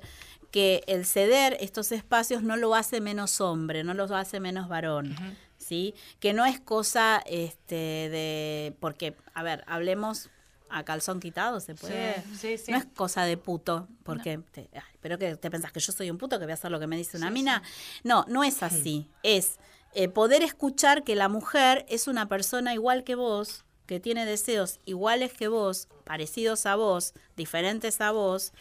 [0.56, 5.14] que el ceder estos espacios no lo hace menos hombre, no lo hace menos varón.
[5.58, 5.94] ¿Sí?
[6.22, 10.30] Que no es cosa este de porque a ver, hablemos
[10.70, 12.24] a calzón quitado, se puede.
[12.40, 12.72] sí, sí.
[12.72, 16.10] No es cosa de puto, porque te, ay, pero que te pensás que yo soy
[16.10, 17.62] un puto que voy a hacer lo que me dice una mina.
[18.06, 19.10] No, no es así.
[19.24, 19.60] Es
[19.94, 24.80] eh, poder escuchar que la mujer es una persona igual que vos, que tiene deseos
[24.86, 28.54] iguales que vos, parecidos a vos, diferentes a vos,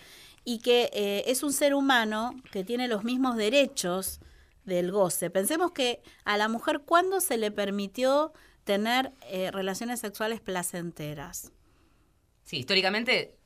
[0.45, 4.21] y que eh, es un ser humano que tiene los mismos derechos
[4.65, 5.31] del goce.
[5.31, 8.33] Pensemos que a la mujer, ¿cuándo se le permitió
[8.65, 11.53] tener eh, relaciones sexuales placenteras?
[12.45, 13.37] Sí, históricamente.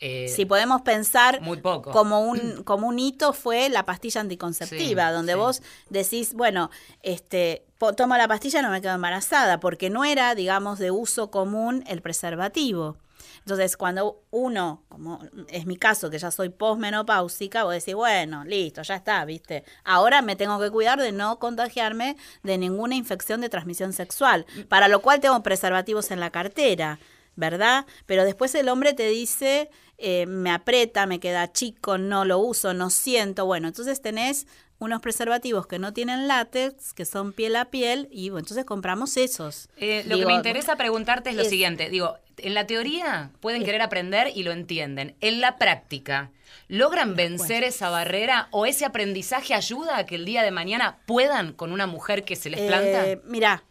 [0.00, 1.90] eh, si podemos pensar muy poco.
[1.90, 5.38] como un como un hito fue la pastilla anticonceptiva Sí, donde sí.
[5.38, 6.70] vos decís bueno
[7.02, 11.84] este tomo la pastilla no me quedo embarazada porque no era digamos de uso común
[11.86, 12.96] el preservativo
[13.40, 18.82] entonces cuando uno como es mi caso que ya soy posmenopáusica vos decís bueno listo
[18.82, 23.48] ya está viste ahora me tengo que cuidar de no contagiarme de ninguna infección de
[23.48, 26.98] transmisión sexual para lo cual tengo preservativos en la cartera
[27.36, 27.86] ¿verdad?
[28.06, 32.74] Pero después el hombre te dice, eh, me aprieta, me queda chico, no lo uso,
[32.74, 33.46] no siento.
[33.46, 34.46] Bueno, entonces tenés
[34.78, 39.16] unos preservativos que no tienen látex, que son piel a piel, y bueno, entonces compramos
[39.18, 39.68] esos.
[39.76, 41.90] eh, lo Digo, que me interesa preguntarte es lo es- siguiente.
[41.90, 45.16] Digo, en la teoría pueden querer aprender y lo entienden.
[45.20, 46.30] En la práctica,
[46.68, 51.52] ¿logran vencer esa barrera o ese aprendizaje ayuda a que el día de mañana puedan
[51.52, 53.06] con una mujer que se les planta?
[53.06, 53.64] Eh, mira,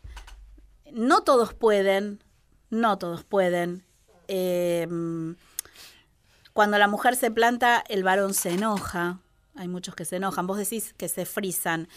[0.91, 2.24] no todos pueden,
[2.70, 3.84] no todos pueden.
[4.28, 4.88] Eh,
[6.60, 9.20] cuando la mujer se planta, el varón se enoja.
[9.55, 10.45] Hay muchos que se enojan.
[10.45, 11.88] Vos decís que se frisan.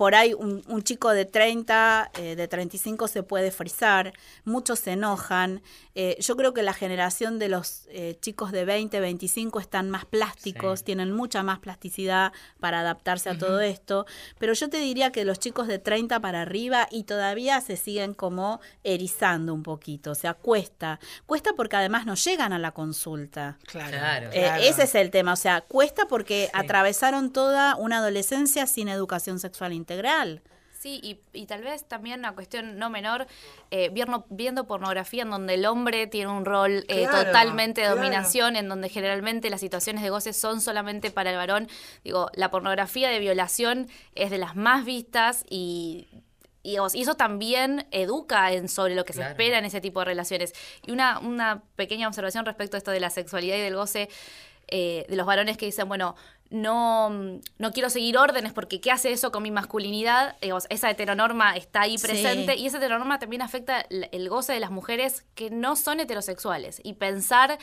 [0.00, 4.14] Por ahí un, un chico de 30, eh, de 35 se puede frizar.
[4.44, 5.60] Muchos se enojan.
[5.94, 10.04] Eh, yo creo que la generación de los eh, chicos de 20, 25 están más
[10.06, 10.84] plásticos, Sí.
[10.86, 14.06] tienen mucha más plasticidad para adaptarse a todo esto.
[14.38, 18.14] Pero yo te diría que los chicos de 30 para arriba y todavía se siguen
[18.14, 20.12] como erizando un poquito.
[20.12, 21.00] O sea, cuesta.
[21.26, 23.58] Cuesta porque además no llegan a la consulta.
[23.66, 23.90] Claro.
[23.98, 24.26] Claro.
[24.32, 24.62] Eh, claro.
[24.62, 29.38] ese es el tema, o sea, cuesta porque atravesar pasaron toda una adolescencia sin educación
[29.38, 30.42] sexual integral.
[30.72, 33.26] Sí, y, y tal vez también una cuestión no menor,
[33.70, 37.88] eh, viendo, viendo pornografía en donde el hombre tiene un rol eh, Claro, totalmente de
[37.88, 38.00] claro.
[38.00, 41.68] dominación, en donde generalmente las situaciones de goce son solamente para el varón.
[42.02, 46.08] Digo, la pornografía de violación es de las más vistas y...
[46.62, 50.52] Y eso también educa en sobre lo que se espera en ese tipo de relaciones.
[50.86, 54.10] Y una, una pequeña observación respecto a esto de la sexualidad y del goce,
[54.68, 56.16] eh, de los varones que dicen, bueno,
[56.50, 57.10] no,
[57.58, 60.36] no quiero seguir órdenes porque ¿qué hace eso con mi masculinidad?
[60.42, 62.06] Digamos, esa heteronorma está ahí Sí.
[62.06, 66.00] presente y esa heteronorma también afecta el el goce de las mujeres que no son
[66.00, 66.80] heterosexuales.
[66.84, 67.58] Y pensar,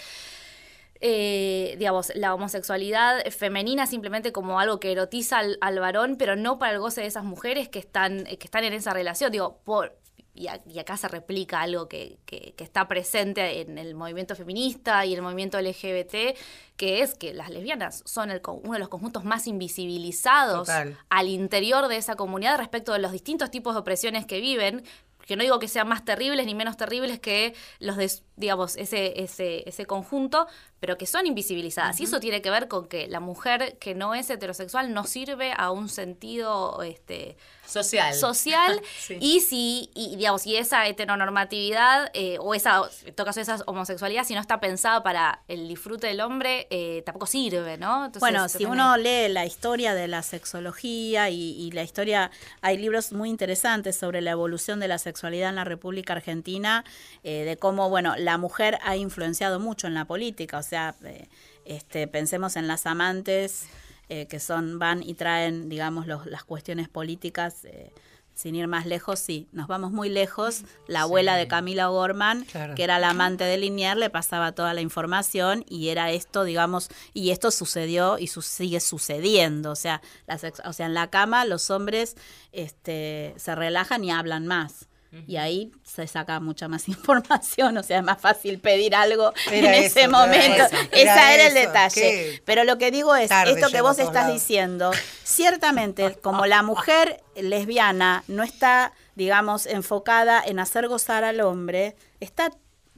[1.00, 6.58] eh, digamos, la homosexualidad femenina simplemente como algo que erotiza al, al varón, pero no
[6.58, 9.32] para el goce de esas mujeres que están, que están en esa relación.
[9.32, 9.96] Digo, por,
[10.38, 14.36] y, a- y acá se replica algo que, que- que está presente en el movimiento
[14.36, 16.38] feminista y el movimiento LGBT,
[16.78, 20.98] que es que las lesbianas son el uno de los conjuntos más invisibilizados Total.
[21.10, 24.84] al interior de esa comunidad respecto de los distintos tipos de opresiones que viven,
[25.26, 29.22] que no digo que sean más terribles ni menos terribles que los de, digamos, ese,
[29.22, 30.48] ese, ese conjunto,
[30.80, 32.00] pero que son invisibilizadas.
[32.00, 35.52] Y eso tiene que ver con que la mujer que no es heterosexual no sirve
[35.58, 37.36] a un sentido este,
[37.68, 38.14] Social.
[38.14, 39.18] social Sí.
[39.22, 44.24] y si y, digamos y esa heteronormatividad eh, o esa en todo caso esa homosexualidad
[44.26, 48.48] si no está pensada para el disfrute del hombre eh, tampoco sirve no Entonces, bueno,
[48.50, 53.12] si también- uno lee la historia de la sexología y, y la historia, hay libros
[53.12, 56.84] muy interesantes sobre la evolución de la sexualidad en la República Argentina,
[57.24, 61.28] eh, de cómo, bueno, la mujer ha influenciado mucho en la política, o sea, eh,
[61.66, 63.66] este, pensemos en las amantes
[64.10, 67.66] eh, que son, van y traen, digamos, los- las cuestiones políticas.
[67.66, 67.92] eh,
[68.34, 70.62] sin ir más lejos, sí, nos vamos muy lejos.
[70.88, 72.76] La abuela de Camila Gorman, Claro.
[72.76, 76.90] que era la amante de Linier, le pasaba toda la información y era esto, digamos,
[77.16, 79.72] y esto sucedió y su- sigue sucediendo.
[79.72, 82.16] O sea, la sex- o sea, en la cama los hombres
[82.52, 84.87] este, se relajan y hablan más.
[85.26, 89.76] Y ahí se saca mucha más información, o sea, es más fácil pedir algo Era
[89.76, 90.64] en eso, ese momento.
[90.66, 91.94] eso, Ese era era, el eso, detalle.
[91.96, 94.34] qué Pero lo que digo es, tarde esto que vos estás lados.
[94.34, 94.92] diciendo,
[95.24, 102.52] ciertamente, como la mujer lesbiana no está, digamos, enfocada en hacer gozar al hombre, está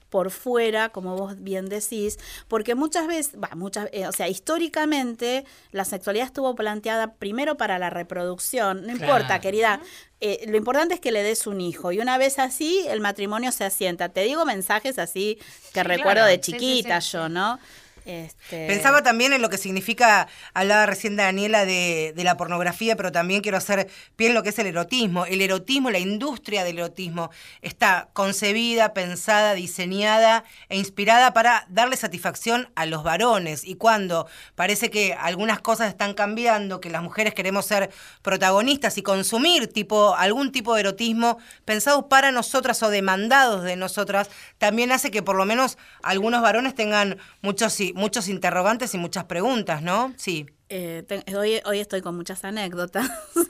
[0.09, 5.45] por fuera, como vos bien decís, porque muchas veces, va, muchas, eh, o sea, históricamente
[5.71, 9.81] la sexualidad estuvo planteada primero para la reproducción, no importa, querida,
[10.21, 13.51] eh, lo importante es que le des un hijo y una vez así el matrimonio
[13.53, 14.09] se asienta.
[14.09, 15.39] Te digo mensajes así
[15.73, 16.27] que recuerdo claro.
[16.27, 17.59] de sí, chiquita sí, yo, ¿no?
[18.05, 23.11] Este, Pensaba también en lo que significa, hablaba recién Daniela de, de la pornografía, pero
[23.11, 25.25] también quiero hacer pie en lo que es el erotismo.
[25.25, 27.29] El erotismo, la industria del erotismo,
[27.61, 33.63] está concebida, pensada, diseñada e inspirada para darle satisfacción a los varones.
[33.63, 37.89] Y cuando parece que algunas cosas están cambiando, que las mujeres queremos ser
[38.21, 44.29] protagonistas y consumir tipo, algún tipo de erotismo pensado para nosotras o demandados de nosotras,
[44.57, 49.81] también hace que por lo menos algunos varones tengan muchos, muchos interrogantes y muchas preguntas,
[49.81, 50.13] ¿no?
[50.17, 50.45] Sí.
[50.69, 53.09] eh, te- hoy, hoy estoy con muchas anécdotas.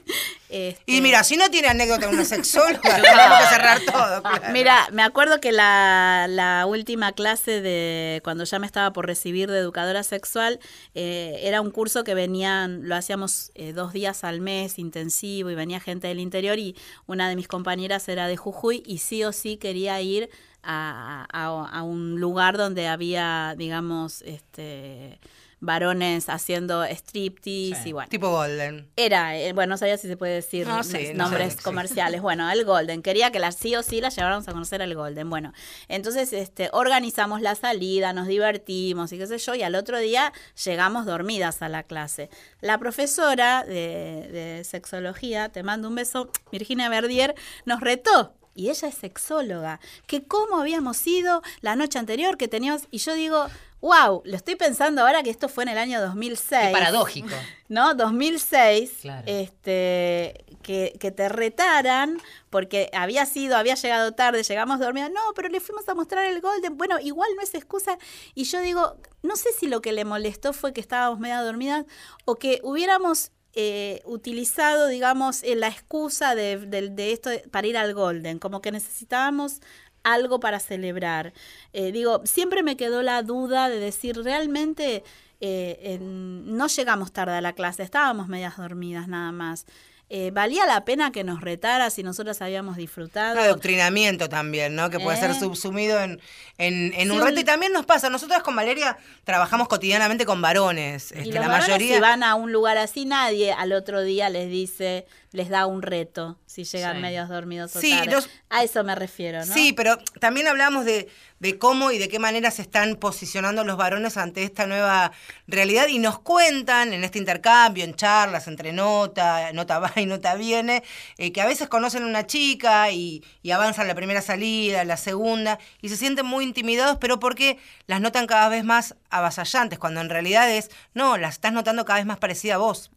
[0.52, 4.24] Este, Y mira, si no tiene anécdota una sexóloga, tenemos que cerrar todo.
[4.24, 4.52] claro.
[4.52, 9.52] Mira, me acuerdo que la, la última clase de cuando ya me estaba por recibir
[9.52, 10.60] de educadora sexual
[10.96, 15.56] eh, era un curso que venían, lo hacíamos eh, dos días al mes intensivo y
[15.56, 16.76] venía gente del interior y
[17.06, 20.32] una de mis compañeras era de Jujuy y sí o sí quería ir
[20.64, 25.20] a, a- a un lugar donde había, digamos, este
[25.62, 27.90] varones haciendo striptease Sí.
[27.90, 28.08] y bueno.
[28.08, 28.88] Tipo Golden.
[28.96, 31.60] Era, eh, bueno, no sabía si se puede decir No, sí, n- no nombres sí.
[31.64, 32.22] comerciales.
[32.22, 33.02] Bueno, el Golden.
[33.02, 35.30] Quería que la sí o sí la lleváramos a conocer al Golden.
[35.30, 35.52] Bueno,
[35.90, 40.32] entonces este, organizamos la salida, nos divertimos y qué sé yo, y al otro día
[40.64, 42.30] llegamos dormidas a la clase.
[42.62, 47.36] La profesora de, de sexología, te mando un beso, Virginia Verdier,
[47.66, 48.34] nos retó.
[48.56, 53.14] Y ella es sexóloga, que cómo habíamos ido la noche anterior, que teníamos, y yo
[53.14, 53.48] digo,
[53.82, 56.68] wow, lo estoy pensando ahora que esto fue en el año 2006.
[56.68, 57.30] Qué paradójico.
[57.70, 57.94] ¿no?
[57.96, 59.24] 2006, Claro.
[59.26, 62.18] este, que, que te retaran
[62.50, 66.42] porque había sido, había llegado tarde, llegamos dormidas, no, pero le fuimos a mostrar el
[66.42, 67.98] Golden, bueno, igual no es excusa.
[68.36, 71.86] Y yo digo, no sé si lo que le molestó fue que estábamos media dormidas
[72.26, 77.78] o que hubiéramos eh, utilizado, digamos, eh, la excusa de, de- de esto para ir
[77.78, 79.62] al Golden, como que necesitábamos
[80.04, 81.34] algo para celebrar.
[81.74, 85.04] Eh, digo, siempre me quedó la duda de decir, realmente
[85.42, 89.66] eh, no llegamos tarde a la clase, estábamos medias dormidas nada más.
[90.10, 93.34] Eh, valía la pena que nos retara si nosotras habíamos disfrutado.
[93.36, 94.90] Un adoctrinamiento también, ¿no?
[94.90, 95.36] Que puede ser ¿Eh?
[95.40, 96.20] subsumido en,
[96.58, 97.40] en, en Sí, un reto.
[97.40, 101.12] Y también nos pasa, nosotras con Valeria trabajamos cotidianamente con varones.
[101.12, 101.96] y Este, los la varones, mayoría.
[101.96, 105.82] si van a un lugar así, nadie al otro día les dice, les da un
[105.84, 107.02] reto si llegan Sí.
[107.02, 108.12] medios dormidos o Sí, tarde.
[108.12, 109.54] los- A eso me refiero, ¿no?
[109.54, 111.08] Sí, pero también hablamos de,
[111.40, 115.12] de cómo y de qué manera se están posicionando los varones ante esta nueva
[115.48, 120.34] realidad y nos cuentan en este intercambio, en charlas, entre nota, nota va y nota
[120.36, 120.84] viene,
[121.18, 124.98] eh, que a veces conocen a una chica y, y avanzan la primera salida, la
[124.98, 130.02] segunda, y se sienten muy intimidados, pero porque las notan cada vez más avasallantes, cuando
[130.02, 132.90] en realidad es, no, las estás notando cada vez más parecida a vos.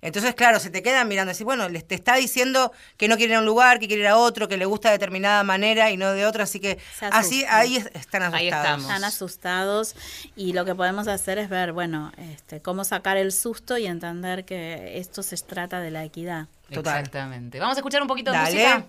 [0.00, 3.32] Entonces, claro, se te quedan mirando así, bueno, les te está diciendo que no quiere
[3.32, 5.90] ir a un lugar, que quiere ir a otro, que le gusta de determinada manera
[5.90, 6.78] y no de otra, así que
[7.10, 8.34] así ahí es- están asustados.
[8.34, 8.86] Ahí estamos.
[8.86, 9.96] Están asustados
[10.36, 14.44] y lo que podemos hacer es ver, bueno, este, cómo sacar el susto y entender
[14.44, 16.46] que esto se trata de la equidad.
[16.72, 16.98] Total.
[16.98, 17.58] Exactamente.
[17.58, 18.86] Vamos a escuchar un poquito de música.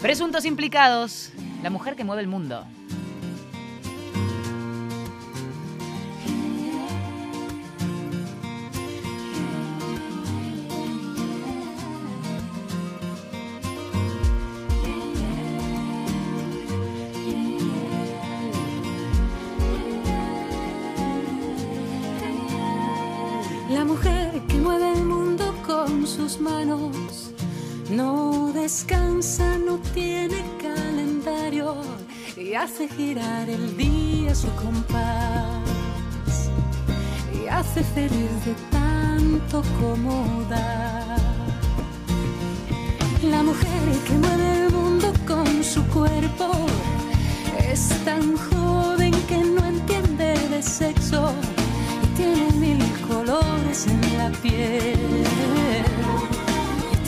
[0.00, 1.30] Presuntos implicados.
[1.62, 2.66] La mujer que mueve el mundo.
[32.62, 36.48] Hace girar el día su compás
[37.34, 41.16] y hace feliz de tanto como da.
[43.24, 46.52] La mujer que mueve el mundo con su cuerpo
[47.58, 51.32] es tan joven que no entiende de sexo
[52.04, 55.00] y tiene mil colores en la piel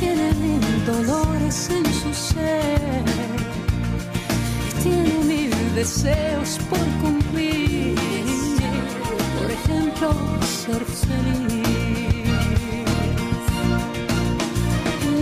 [0.00, 2.83] tiene mil dolores en su ser
[5.74, 7.96] deseos por cumplir.
[9.38, 10.10] Por ejemplo
[10.44, 11.64] ser feliz.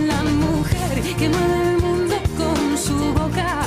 [0.07, 3.65] La mujer que mueve el mundo con su boca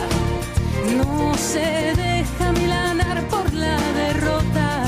[0.97, 4.85] no se deja milanar por la derrota.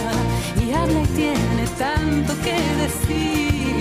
[0.64, 3.76] Y habla y tiene tanto que decir.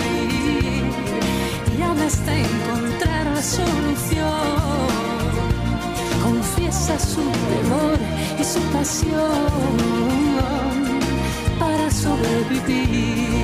[1.77, 4.87] Y habla hasta encontrar la solución.
[6.23, 7.96] Confiesa su temor
[8.39, 9.17] y su pasión
[11.59, 13.37] para sobrevivir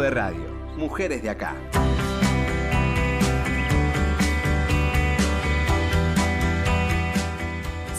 [0.00, 0.48] de Radio.
[0.76, 1.54] Mujeres de acá.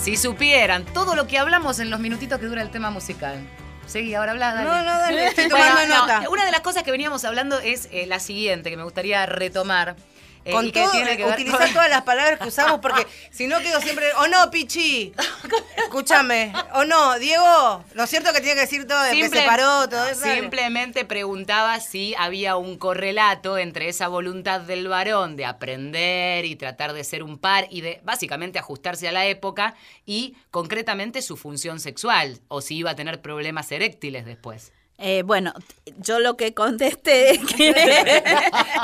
[0.02, 3.48] Si supieran todo lo que hablamos en los minutitos que dura el tema musical.
[3.86, 4.70] Seguí, ahora habla, dale.
[4.70, 7.88] No, no, dale, estoy Bueno, tomando no, una de las cosas que veníamos hablando es
[7.92, 9.96] eh, la siguiente, que me gustaría retomar.
[10.46, 13.60] Eh, Con todo, tiene que utilizar con- todas las palabras que usamos porque si no
[13.60, 15.14] quedo siempre, o no, Pichi,
[15.78, 19.42] escúchame, o no, Diego, ¿no es cierto que tiene que decir todo, de que Simple-
[19.42, 20.22] se paró, todo eso?
[20.24, 26.94] Simplemente preguntaba si había un correlato entre esa voluntad del varón de aprender y tratar
[26.94, 29.76] de ser un par y de básicamente ajustarse a la época
[30.06, 34.72] y concretamente su función sexual o si iba a tener problemas eréctiles después.
[35.06, 35.52] Eh, bueno,
[35.98, 37.74] yo lo que contesté es que...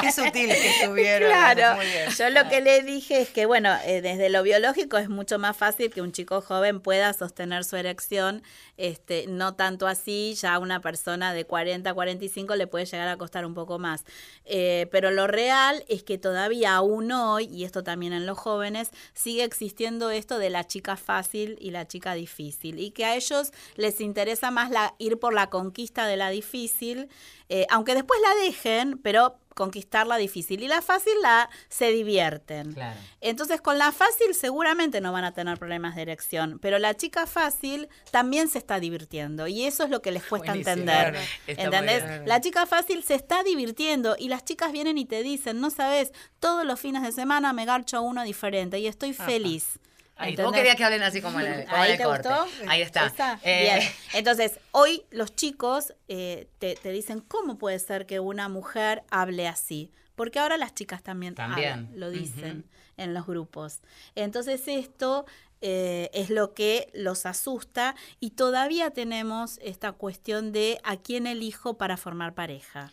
[0.02, 1.30] Qué sutil que estuvieron.
[1.30, 2.10] Claro, muy bien.
[2.10, 5.56] yo lo que le dije es que, bueno, eh, desde lo biológico es mucho más
[5.56, 8.44] fácil que un chico joven pueda sostener su erección,
[8.76, 13.16] este, no tanto así, ya a una persona de 40, 45 le puede llegar a
[13.16, 14.04] costar un poco más.
[14.44, 18.90] Eh, pero lo real es que todavía aún hoy, y esto también en los jóvenes,
[19.14, 23.54] sigue existiendo esto de la chica fácil y la chica difícil, y que a ellos
[23.78, 27.08] les interesa más la, ir por la conquista de la difícil,
[27.48, 30.64] eh, aunque después la dejen, pero conquistar la difícil.
[30.64, 32.74] Y la fácil la se divierten.
[32.74, 32.98] Claro.
[33.20, 37.28] Entonces con la fácil seguramente no van a tener problemas de erección, pero la chica
[37.28, 40.72] fácil también se está divirtiendo y eso es lo que les cuesta Buenísimo.
[40.72, 41.12] entender.
[41.12, 42.08] Claro, ¿Entendés?
[42.08, 42.24] bien.
[42.26, 46.14] La chica fácil se está divirtiendo y las chicas vienen y te dicen, no sabes,
[46.40, 49.80] todos los fines de semana me garcho uno diferente y estoy feliz.
[50.20, 50.54] Ahí, vos ¿Entendés?
[50.60, 52.30] querías que hablen así como en el, como en ¿Ahí el te corte.
[52.30, 52.48] gustó?
[52.70, 53.40] Ahí está.
[53.44, 53.92] Eh, Bien.
[54.14, 59.48] Entonces, hoy los chicos eh, te, te dicen, ¿cómo puede ser que una mujer hable
[59.48, 59.92] así?
[60.16, 61.72] Porque ahora las chicas también, También.
[61.72, 62.66] hablan, lo dicen
[62.98, 63.80] en los grupos.
[64.16, 65.26] Entonces, esto
[65.62, 71.78] eh, es lo que los asusta y todavía tenemos esta cuestión de a quién elijo
[71.78, 72.92] para formar pareja.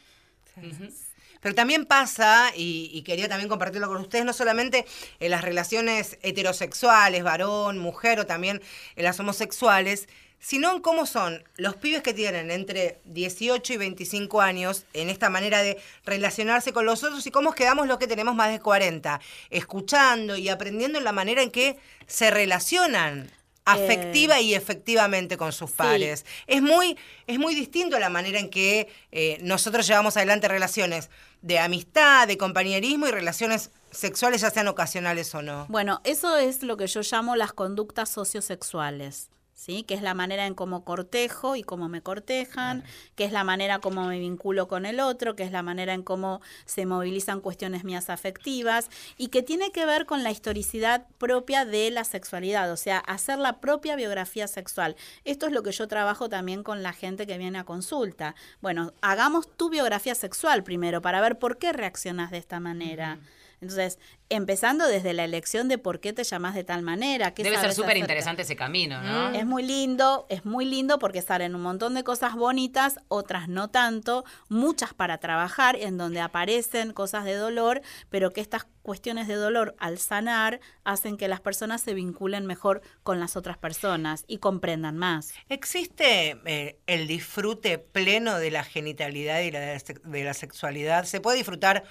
[1.41, 4.85] Pero también pasa, y, y quería también compartirlo con ustedes, no solamente
[5.21, 8.63] en las relaciones heterosexuales, varón, mujer, o también
[8.97, 10.09] en las homosexuales,
[10.39, 15.31] sino en cómo son los pibes que tienen entre 18 y 25 años en esta
[15.31, 19.21] manera de relacionarse con los otros y cómo quedamos los que tenemos más de 40,
[19.51, 23.31] escuchando y aprendiendo en la manera en que se relacionan
[23.67, 26.25] afectiva y efectivamente con sus pares.
[26.47, 26.97] Es muy,
[27.27, 31.11] es muy distinto la manera en que eh, nosotros llevamos adelante relaciones
[31.43, 35.67] de amistad, de compañerismo y relaciones sexuales, ya sean ocasionales o no.
[35.69, 39.31] Bueno, eso es lo que yo llamo las conductas sociosexuales.
[39.57, 39.85] ¿Sí?
[39.85, 42.85] que es la manera en cómo cortejo y cómo me cortejan,
[43.15, 46.03] que es la manera como me vinculo con el otro, que es la manera en
[46.03, 51.65] cómo se movilizan cuestiones mías afectivas y que tiene que ver con la historicidad propia
[51.65, 54.95] de la sexualidad, o sea, hacer la propia biografía sexual.
[55.25, 58.35] Esto es lo que yo trabajo también con la gente que viene a consulta.
[58.61, 63.19] Bueno, hagamos tu biografía sexual primero para ver por qué reaccionas de esta manera.
[63.61, 63.99] Entonces,
[64.29, 67.33] empezando desde la elección de por qué te llamas de tal manera.
[67.33, 69.31] qué Debe ser súper interesante ese camino, ¿no?
[69.31, 73.69] Es muy lindo, es muy lindo porque salen un montón de cosas bonitas, otras no
[73.71, 77.81] tanto, muchas para trabajar, en donde aparecen cosas de dolor,
[78.11, 82.83] pero que estas cuestiones de dolor al sanar hacen que las personas se vinculen mejor
[83.03, 85.33] con las otras personas y comprendan más.
[85.49, 90.35] ¿Existe eh, el disfrute pleno de la genitalidad y la de, la sex- de la
[90.35, 91.05] sexualidad?
[91.05, 91.83] ¿Se puede disfrutar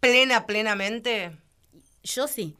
[0.00, 1.36] plena, plenamente?
[2.02, 2.56] Yo sí.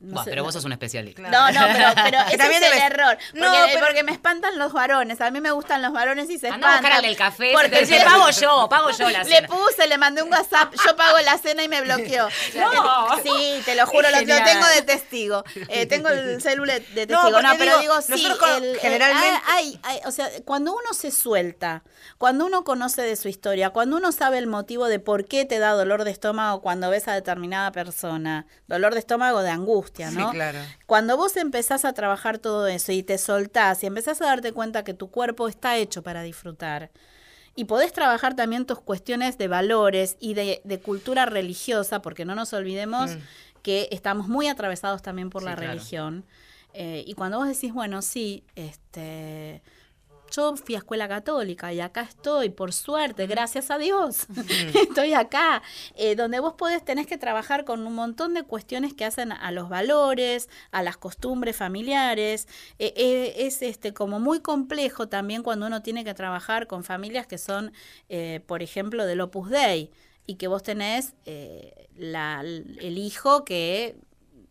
[0.00, 1.22] No sé, pero no- vos sos un especialista.
[1.22, 3.16] No, no, pero, pero ese También es el error.
[3.30, 5.20] Porque, No, pero- porque me espantan los varones.
[5.20, 7.02] A mí me gustan los varones y se Andá a espantan.
[7.02, 7.52] del café.
[7.52, 9.48] Porque pago yo, pago yo la Le cena.
[9.48, 12.28] puse, le mandé un WhatsApp, yo pago la cena y me bloqueó.
[12.54, 13.16] No.
[13.22, 15.44] Sí, te lo juro, lo, tengo de testigo.
[15.68, 17.40] Eh, tengo el celular de testigo.
[17.40, 18.26] No, pero digo, sí,
[18.58, 21.82] el- el- generalmente- hay- hay- o sea, cuando uno se suelta,
[22.18, 25.58] cuando uno conoce de su historia, cuando uno sabe el motivo de por qué te
[25.58, 30.30] da dolor de estómago cuando ves a determinada persona, dolor de estómago de angustia, ¿no?
[30.30, 30.58] Sí, claro.
[30.86, 34.84] Cuando vos empezás a trabajar todo eso y te soltás y empezás a darte cuenta
[34.84, 36.90] que tu cuerpo está hecho para disfrutar,
[37.56, 42.34] y podés trabajar también tus cuestiones de valores y de, de cultura religiosa, porque no
[42.34, 43.12] nos olvidemos
[43.62, 45.70] que estamos muy atravesados también por Sí, la claro.
[45.72, 46.24] religión.
[46.72, 49.62] Eh, y cuando vos decís, bueno, sí, este,
[50.34, 54.26] yo fui a escuela católica y acá estoy, por suerte, gracias a Dios,
[54.74, 55.62] estoy acá,
[55.96, 59.50] eh, donde vos podés, tenés que trabajar con un montón de cuestiones que hacen a
[59.52, 62.48] los valores, a las costumbres familiares.
[62.78, 67.26] Eh, eh, es este como muy complejo también cuando uno tiene que trabajar con familias
[67.26, 67.72] que son,
[68.08, 69.90] eh, por ejemplo, del Opus Dei
[70.26, 73.96] y que vos tenés eh, la- el hijo que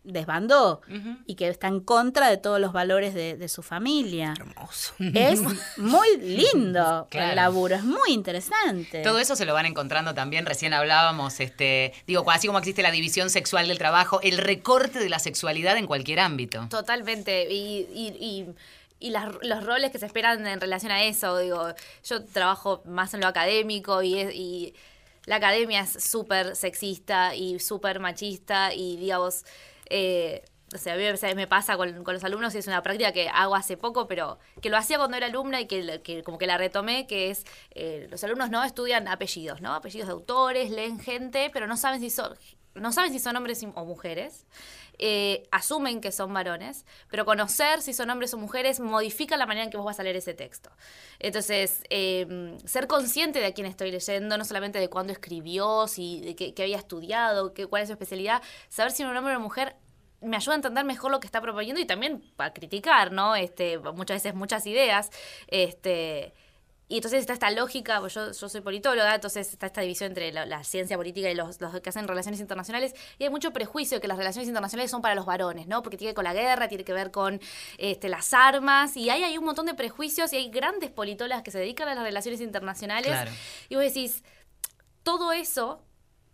[0.03, 0.81] desbandó
[1.25, 4.33] y que está en contra de todos los valores de, de su familia.
[4.37, 4.93] Hermoso.
[4.99, 5.41] Es
[5.77, 7.29] muy lindo Claro.
[7.29, 9.01] el laburo, es muy interesante.
[9.01, 12.91] Todo eso se lo van encontrando también, recién hablábamos, este, digo, así como existe la
[12.91, 16.67] división sexual del trabajo, el recorte de la sexualidad en cualquier ámbito.
[16.69, 17.51] Totalmente.
[17.51, 18.55] Y, y, y,
[18.99, 21.67] y las- los roles que se esperan en relación a eso, digo,
[22.05, 24.73] yo trabajo más en lo académico y, es- y
[25.25, 29.45] la academia es súper sexista y súper machista y digamos,
[29.89, 33.11] eh, o sea, a mí me- pasa con, con los alumnos y es una práctica
[33.11, 36.37] que hago hace poco, pero que lo hacía cuando era alumna y que, que como
[36.39, 39.73] que la retomé, que es, eh, los alumnos no estudian apellidos, ¿no?
[39.75, 42.35] Apellidos de autores, leen gente, pero no saben si son,
[42.73, 44.45] no saben si son hombres o mujeres.
[44.99, 49.65] Eh, asumen que son varones, pero conocer si son hombres o mujeres modifica la manera
[49.65, 50.69] en que vos vas a leer ese texto.
[51.19, 56.21] Entonces, eh, ser consciente de a quién estoy leyendo, no solamente de cuándo escribió, si
[56.21, 59.37] de qué, qué había estudiado, qué, cuál es su especialidad, saber si un hombre o
[59.37, 59.75] una mujer
[60.23, 63.35] me ayuda a entender mejor lo que está proponiendo y también para criticar, ¿no?
[63.35, 65.09] Este, muchas veces muchas ideas.
[65.47, 66.33] Este,
[66.93, 70.31] y entonces está esta lógica, pues yo, yo soy politóloga, entonces está esta división entre
[70.31, 73.97] la, la ciencia política y los, los que hacen relaciones internacionales, y hay mucho prejuicio
[73.97, 75.81] de que las relaciones internacionales son para los varones, ¿no?
[75.81, 77.41] Porque tiene que ver con la guerra, tiene que ver con
[77.79, 81.49] este, las armas, y hay, hay un montón de prejuicios, y hay grandes politólogas que
[81.49, 83.31] se dedican a las relaciones internacionales, Claro.
[83.69, 84.23] y vos decís,
[85.01, 85.81] todo eso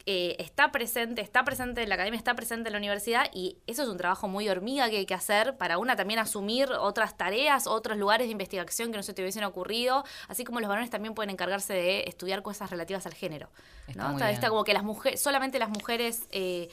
[0.05, 3.83] eh, está presente, está presente en la academia, está presente en la universidad y eso
[3.83, 7.67] es un trabajo muy hormiga que hay que hacer para una también asumir otras tareas,
[7.67, 11.13] otros lugares de investigación que no se te hubiesen ocurrido, así como los varones también
[11.13, 13.49] pueden encargarse de estudiar cosas relativas al género.
[13.87, 14.13] Está ¿no?
[14.13, 16.69] Está, está como que las mujeres, solamente las mujeres eh,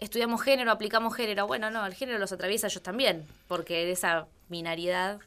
[0.00, 1.46] estudiamos género, aplicamos género.
[1.46, 5.20] Bueno, no, el género los atraviesa ellos también, porque esa binariedad,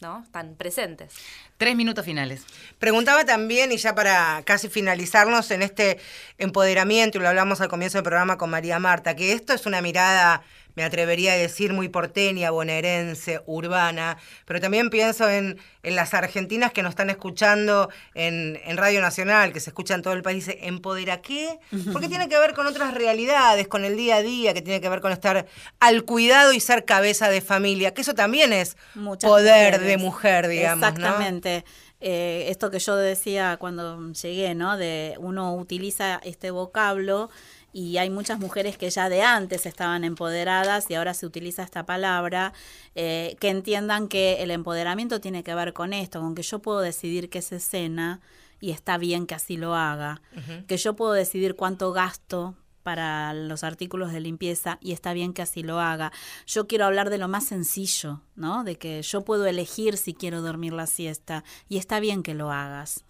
[0.00, 0.22] ¿no?
[0.22, 1.14] Están presentes.
[1.56, 2.44] Tres minutos finales.
[2.78, 5.98] Preguntaba también, y ya para casi finalizarnos en este
[6.38, 9.80] empoderamiento, y lo hablamos al comienzo del programa con María Marta, que esto es una
[9.80, 10.42] mirada,
[10.74, 16.72] me atrevería a decir, muy porteña, bonaerense, urbana, pero también pienso en, en las argentinas
[16.72, 20.50] que nos están escuchando en, en Radio Nacional, que se escucha en todo el país,
[20.60, 21.58] ¿empodera qué?
[21.92, 24.88] Porque tiene que ver con otras realidades, con el día a día, que tiene que
[24.88, 25.46] ver con estar
[25.80, 29.86] al cuidado y ser cabeza de familia, que eso también es Muchas poder mujeres.
[29.86, 30.80] de mujer, digamos.
[30.80, 30.88] ¿no?
[30.88, 31.64] Exactamente.
[32.04, 34.76] Eh, esto que yo decía cuando llegué, ¿no?
[34.76, 37.30] De uno utiliza este vocablo
[37.72, 41.86] y hay muchas mujeres que ya de antes estaban empoderadas y ahora se utiliza esta
[41.86, 42.52] palabra,
[42.94, 46.80] eh, que entiendan que el empoderamiento tiene que ver con esto, con que yo puedo
[46.80, 48.20] decidir qué se cena
[48.60, 50.22] y está bien que así lo haga,
[50.68, 55.42] que yo puedo decidir cuánto gasto para los artículos de limpieza y está bien que
[55.42, 56.12] así lo haga.
[56.46, 58.64] Yo quiero hablar de lo más sencillo, ¿no?
[58.64, 62.50] De que yo puedo elegir si quiero dormir la siesta y está bien que lo
[62.50, 63.04] hagas.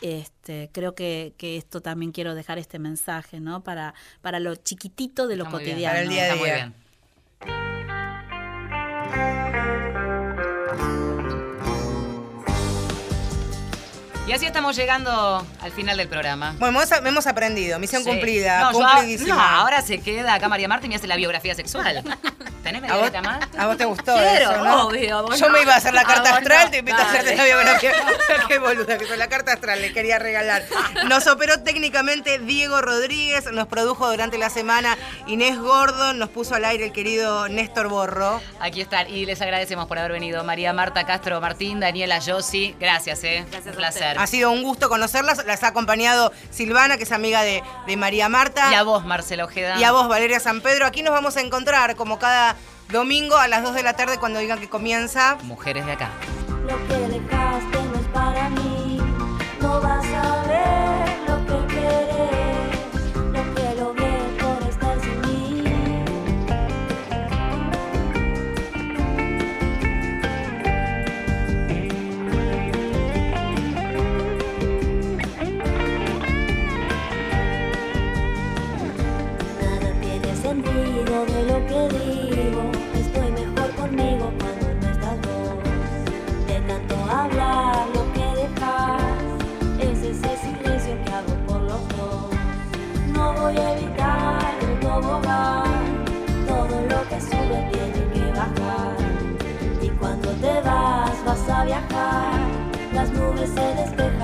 [0.00, 3.62] Este, creo que, que esto también quiero dejar este mensaje, ¿no?
[3.64, 5.76] Para, para lo chiquitito de lo Está muy bien.
[5.76, 5.92] cotidiano.
[5.94, 6.54] Para el día a Está muy día.
[6.56, 6.74] bien.
[14.28, 16.54] Y así estamos llegando al final del programa.
[16.58, 17.78] Bueno, hemos, hemos aprendido.
[17.78, 18.10] Misión Sí.
[18.10, 19.34] cumplida, No, yo- cumplidísima.
[19.34, 22.04] no, ahora se queda acá María Marta y me hace la biografía sexual.
[22.62, 23.38] ¿Tenés media ¿A vos, horita más?
[23.56, 24.86] a vos te gustó Quiero, eso, ¿no?
[24.88, 25.52] obvio, vos Yo no.
[25.54, 26.70] me iba a hacer la carta astral, no.
[26.72, 27.92] te invito a hacerte la biografía.
[28.48, 29.16] Qué boluda que soy.
[29.16, 30.64] La carta astral les quería regalar.
[31.06, 36.66] Nos operó técnicamente Diego Rodríguez, nos produjo durante la semana Inés Gordon, nos puso al
[36.66, 38.42] aire el querido Néstor Borro.
[38.60, 40.44] Aquí están y les agradecemos por haber venido.
[40.44, 43.46] María Marta Castro Martín, Daniela Yossi, gracias, ¿eh?
[43.50, 44.17] Gracias Un placer.
[44.18, 45.44] Ha sido un gusto conocerlas.
[45.46, 48.68] Las ha acompañado Silvana, que es amiga de, de María Marta.
[48.72, 49.78] Y a vos, Marcelo Ojeda.
[49.78, 50.86] Y a vos, Valeria San Pedro.
[50.86, 52.56] Aquí nos vamos a encontrar como cada
[52.90, 55.36] domingo a las 2 de la tarde cuando digan que comienza.
[55.44, 56.10] Mujeres de acá.
[56.66, 59.00] Lo que dejaste no es para mí.
[59.60, 60.27] No vas a
[102.92, 104.17] las nubes se despejan.